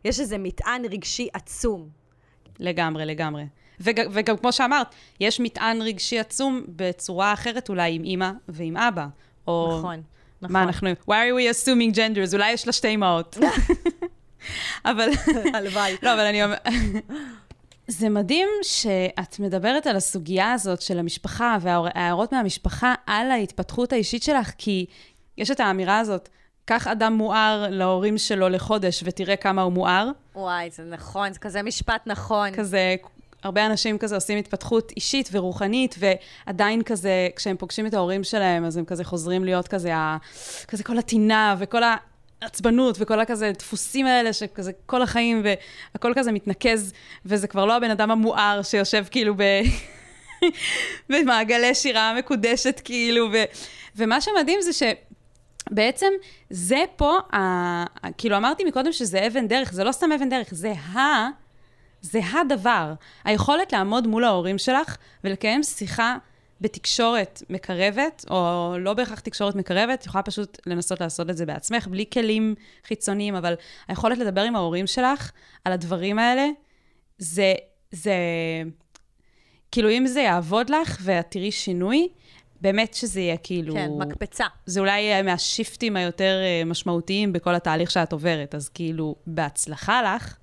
יש 0.06 0.20
איזה 0.20 0.38
מטען 0.38 0.86
רגשי 0.86 1.28
עצום. 1.34 1.90
לגמרי, 2.60 3.06
לגמרי. 3.06 3.44
וג, 3.80 4.02
וגם 4.12 4.38
כמו 4.38 4.52
שאמרת, 4.52 4.88
יש 5.20 5.40
מטען 5.40 5.82
רגשי 5.82 6.20
עצום 6.20 6.64
בצורה 6.68 7.34
אחרת 7.34 7.70
אולי 7.70 7.96
עם 7.96 8.04
אימא 8.04 8.32
ועם 8.48 8.78
אבא. 8.78 9.08
או... 9.48 9.78
נכון, 9.78 10.02
נכון. 10.42 10.54
מה 10.54 10.64
אנחנו... 10.64 10.90
why 10.92 11.14
are 11.14 11.38
we 11.38 11.66
assuming 11.66 11.96
genders? 11.96 12.34
אולי 12.34 12.52
יש 12.52 12.68
לה 12.68 12.74
שתי 12.74 12.96
אמהות. 12.96 13.38
אבל... 14.86 15.10
הלוואי. 15.54 15.96
לא, 16.04 16.14
אבל 16.14 16.26
אני 16.26 16.44
אומרת... 16.44 16.68
זה 17.88 18.10
מדהים 18.10 18.48
שאת 18.64 19.40
מדברת 19.40 19.88
על 19.88 19.96
הסוגיה 19.96 20.54
הזאת 20.54 20.82
של 20.82 21.00
המשפחה 21.00 21.58
וההערות 21.62 22.32
מהמשפחה 22.32 22.94
על 23.06 23.32
ההתפתחות 23.32 23.94
האישית 23.94 24.24
שלך, 24.24 24.52
כי 24.58 24.86
יש 25.38 25.52
את 25.52 25.60
האמירה 25.60 26.00
הזאת, 26.00 26.30
קח 26.66 26.88
אדם 26.88 27.14
מואר 27.14 27.66
להורים 27.70 28.18
שלו 28.18 28.50
לחודש 28.50 29.04
ותראה 29.06 29.36
כמה 29.36 29.62
הוא 29.62 29.74
מואר. 29.74 30.10
וואי, 30.36 30.70
זה 30.72 30.84
נכון, 30.84 31.34
זה 31.34 31.40
כזה 31.40 31.64
משפט 31.64 32.02
נכון. 32.06 32.52
כזה, 32.56 32.96
הרבה 33.44 33.66
אנשים 33.66 33.98
כזה 33.98 34.16
עושים 34.16 34.38
התפתחות 34.38 34.92
אישית 34.96 35.30
ורוחנית, 35.32 35.96
ועדיין 36.00 36.84
כזה, 36.84 37.28
כשהם 37.36 37.58
פוגשים 37.58 37.86
את 37.86 37.94
ההורים 37.94 38.24
שלהם, 38.24 38.66
אז 38.66 38.78
הם 38.78 38.86
כזה 38.86 39.04
חוזרים 39.04 39.44
להיות 39.44 39.68
כזה, 39.68 39.96
ה, 39.96 40.18
כזה 40.68 40.84
כל 40.84 40.98
הטינה 40.98 41.56
וכל 41.60 41.82
העצבנות 42.42 42.96
וכל 43.00 43.20
הכזה 43.20 43.52
דפוסים 43.60 44.06
האלה, 44.06 44.34
שכזה 44.34 44.72
כל 44.86 45.02
החיים, 45.02 45.44
והכל 45.94 46.14
כזה 46.16 46.32
מתנקז, 46.32 46.94
וזה 47.26 47.48
כבר 47.48 47.66
לא 47.66 47.76
הבן 47.76 47.92
אדם 47.92 48.12
המואר 48.12 48.62
שיושב 48.64 49.06
כאילו 49.12 49.36
ב... 49.38 49.44
במעגלי 51.10 51.76
שירה 51.76 52.14
מקודשת, 52.18 52.82
כאילו, 52.84 53.30
ו... 53.34 53.38
ומה 53.96 54.22
שמדהים 54.22 54.62
זה 54.62 54.74
ש... 54.74 54.84
בעצם 55.72 56.12
זה 56.50 56.84
פה, 56.96 57.18
ה... 57.36 57.84
כאילו 58.18 58.38
אמרתי 58.38 58.64
מקודם 58.64 58.92
שזה 58.92 59.28
אבן 59.28 59.48
דרך, 59.48 59.74
זה 59.74 59.84
לא 59.84 59.92
סתם 59.92 60.12
אבן 60.12 60.30
דרך, 60.30 60.48
זה 60.52 60.72
ה... 60.72 61.28
זה 62.12 62.20
הדבר. 62.34 62.94
היכולת 63.24 63.74
לעמוד 63.74 64.08
מול 64.08 64.24
ההורים 64.24 64.58
שלך 64.58 64.98
ולקיים 65.24 65.64
שיחה 65.64 66.18
בתקשורת 66.62 67.44
מקרבת, 67.50 68.26
או 68.30 68.74
לא 68.80 68.94
בהכרח 68.94 69.20
תקשורת 69.20 69.56
מקרבת, 69.56 70.06
יכולה 70.06 70.24
פשוט 70.24 70.58
לנסות 70.66 71.02
לעשות 71.02 71.30
את 71.30 71.38
זה 71.38 71.46
בעצמך, 71.46 71.88
בלי 71.88 72.06
כלים 72.14 72.56
חיצוניים, 72.88 73.36
אבל 73.36 73.54
היכולת 73.88 74.18
לדבר 74.18 74.42
עם 74.42 74.56
ההורים 74.56 74.88
שלך 74.88 75.32
על 75.66 75.74
הדברים 75.74 76.20
האלה, 76.20 76.48
זה, 77.18 77.54
זה, 77.92 78.14
כאילו 79.72 79.90
אם 79.90 80.08
זה 80.08 80.22
יעבוד 80.22 80.70
לך 80.70 80.98
ואת 81.02 81.26
תראי 81.30 81.52
שינוי, 81.52 82.08
באמת 82.62 82.94
שזה 82.94 83.20
יהיה 83.20 83.38
כאילו... 83.38 83.74
כן, 83.74 83.90
מקפצה. 83.98 84.46
זה 84.66 84.80
אולי 84.80 85.02
יהיה 85.02 85.24
מהשיפטים 85.24 85.96
היותר 85.96 86.40
אה, 86.44 86.66
משמעותיים 86.66 87.34
בכל 87.34 87.56
התהליך 87.56 87.92
שאת 87.92 88.14
עוברת, 88.14 88.56
אז 88.56 88.70
כאילו, 88.70 89.16
בהצלחה 89.28 90.16
לך. 90.16 90.38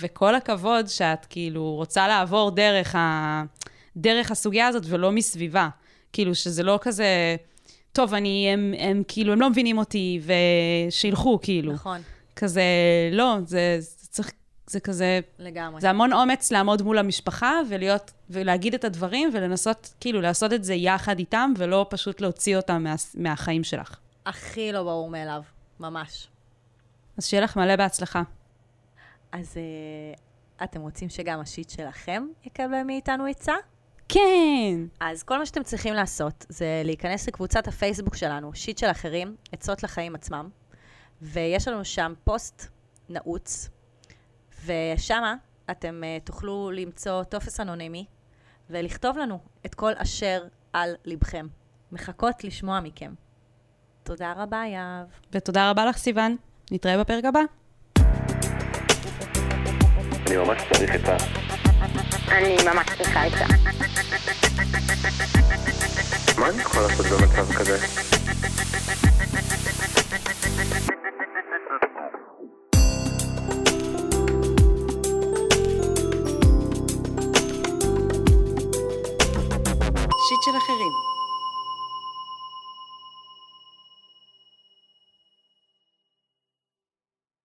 וכל 0.00 0.34
הכבוד 0.34 0.88
שאת 0.88 1.26
כאילו 1.26 1.74
רוצה 1.74 2.08
לעבור 2.08 2.50
דרך, 2.50 2.94
ה... 2.94 3.42
דרך 3.96 4.30
הסוגיה 4.30 4.66
הזאת 4.66 4.82
ולא 4.86 5.12
מסביבה. 5.12 5.68
כאילו, 6.12 6.34
שזה 6.34 6.62
לא 6.62 6.78
כזה, 6.82 7.36
טוב, 7.92 8.14
אני, 8.14 8.48
הם, 8.52 8.74
הם 8.78 9.02
כאילו, 9.08 9.32
הם 9.32 9.40
לא 9.40 9.50
מבינים 9.50 9.78
אותי, 9.78 10.20
ושילכו, 10.88 11.38
כאילו. 11.42 11.72
נכון. 11.72 12.00
כזה, 12.36 12.62
לא, 13.12 13.36
זה, 13.44 13.76
זה 13.80 14.08
צריך, 14.10 14.30
זה 14.66 14.80
כזה... 14.80 15.20
לגמרי. 15.38 15.80
זה 15.80 15.90
המון 15.90 16.12
אומץ 16.12 16.52
לעמוד 16.52 16.82
מול 16.82 16.98
המשפחה 16.98 17.52
ולהיות, 17.68 18.12
ולהגיד 18.30 18.74
את 18.74 18.84
הדברים, 18.84 19.30
ולנסות, 19.34 19.94
כאילו, 20.00 20.20
לעשות 20.20 20.52
את 20.52 20.64
זה 20.64 20.74
יחד 20.74 21.18
איתם, 21.18 21.52
ולא 21.56 21.86
פשוט 21.90 22.20
להוציא 22.20 22.56
אותם 22.56 22.82
מה, 22.84 22.94
מהחיים 23.14 23.64
שלך. 23.64 23.96
הכי 24.26 24.72
לא 24.72 24.82
ברור 24.82 25.10
מאליו, 25.10 25.42
ממש. 25.80 26.28
אז 27.18 27.26
שיהיה 27.26 27.42
לך 27.44 27.56
מלא 27.56 27.76
בהצלחה. 27.76 28.22
אז 29.38 29.56
uh, 29.56 30.64
אתם 30.64 30.80
רוצים 30.80 31.08
שגם 31.08 31.40
השיט 31.40 31.70
שלכם 31.70 32.26
יקבל 32.44 32.82
מאיתנו 32.82 33.26
עצה? 33.26 33.54
כן! 34.08 34.78
אז 35.00 35.22
כל 35.22 35.38
מה 35.38 35.46
שאתם 35.46 35.62
צריכים 35.62 35.94
לעשות 35.94 36.46
זה 36.48 36.82
להיכנס 36.84 37.28
לקבוצת 37.28 37.68
הפייסבוק 37.68 38.16
שלנו, 38.16 38.54
שיט 38.54 38.78
של 38.78 38.90
אחרים, 38.90 39.36
עצות 39.52 39.82
לחיים 39.82 40.14
עצמם, 40.14 40.48
ויש 41.22 41.68
לנו 41.68 41.84
שם 41.84 42.12
פוסט 42.24 42.66
נעוץ, 43.08 43.68
ושמה 44.64 45.34
אתם 45.70 46.02
uh, 46.02 46.26
תוכלו 46.26 46.70
למצוא 46.74 47.24
טופס 47.24 47.60
אנונימי 47.60 48.04
ולכתוב 48.70 49.18
לנו 49.18 49.38
את 49.66 49.74
כל 49.74 49.92
אשר 49.96 50.44
על 50.72 50.94
לבכם. 51.04 51.46
מחכות 51.92 52.44
לשמוע 52.44 52.80
מכם. 52.80 53.14
תודה 54.02 54.32
רבה, 54.36 54.62
יהב. 54.66 55.06
ותודה 55.32 55.70
רבה 55.70 55.86
לך, 55.86 55.96
סיוון. 55.96 56.36
נתראה 56.70 56.98
בפרק 56.98 57.24
הבא. 57.24 57.40
אני 60.26 60.36
ממש 60.36 60.58
צריך 60.72 60.94
את 60.94 61.08
ה... 61.08 61.16
אני 62.28 62.56
ממש 62.64 62.86
צריכה 62.98 63.22
עצה. 63.24 63.44
מה 66.38 66.48
אני 66.48 66.62
יכול 66.62 66.82
לעשות 66.82 67.06
במצב 67.06 67.52
כזה? 67.52 68.15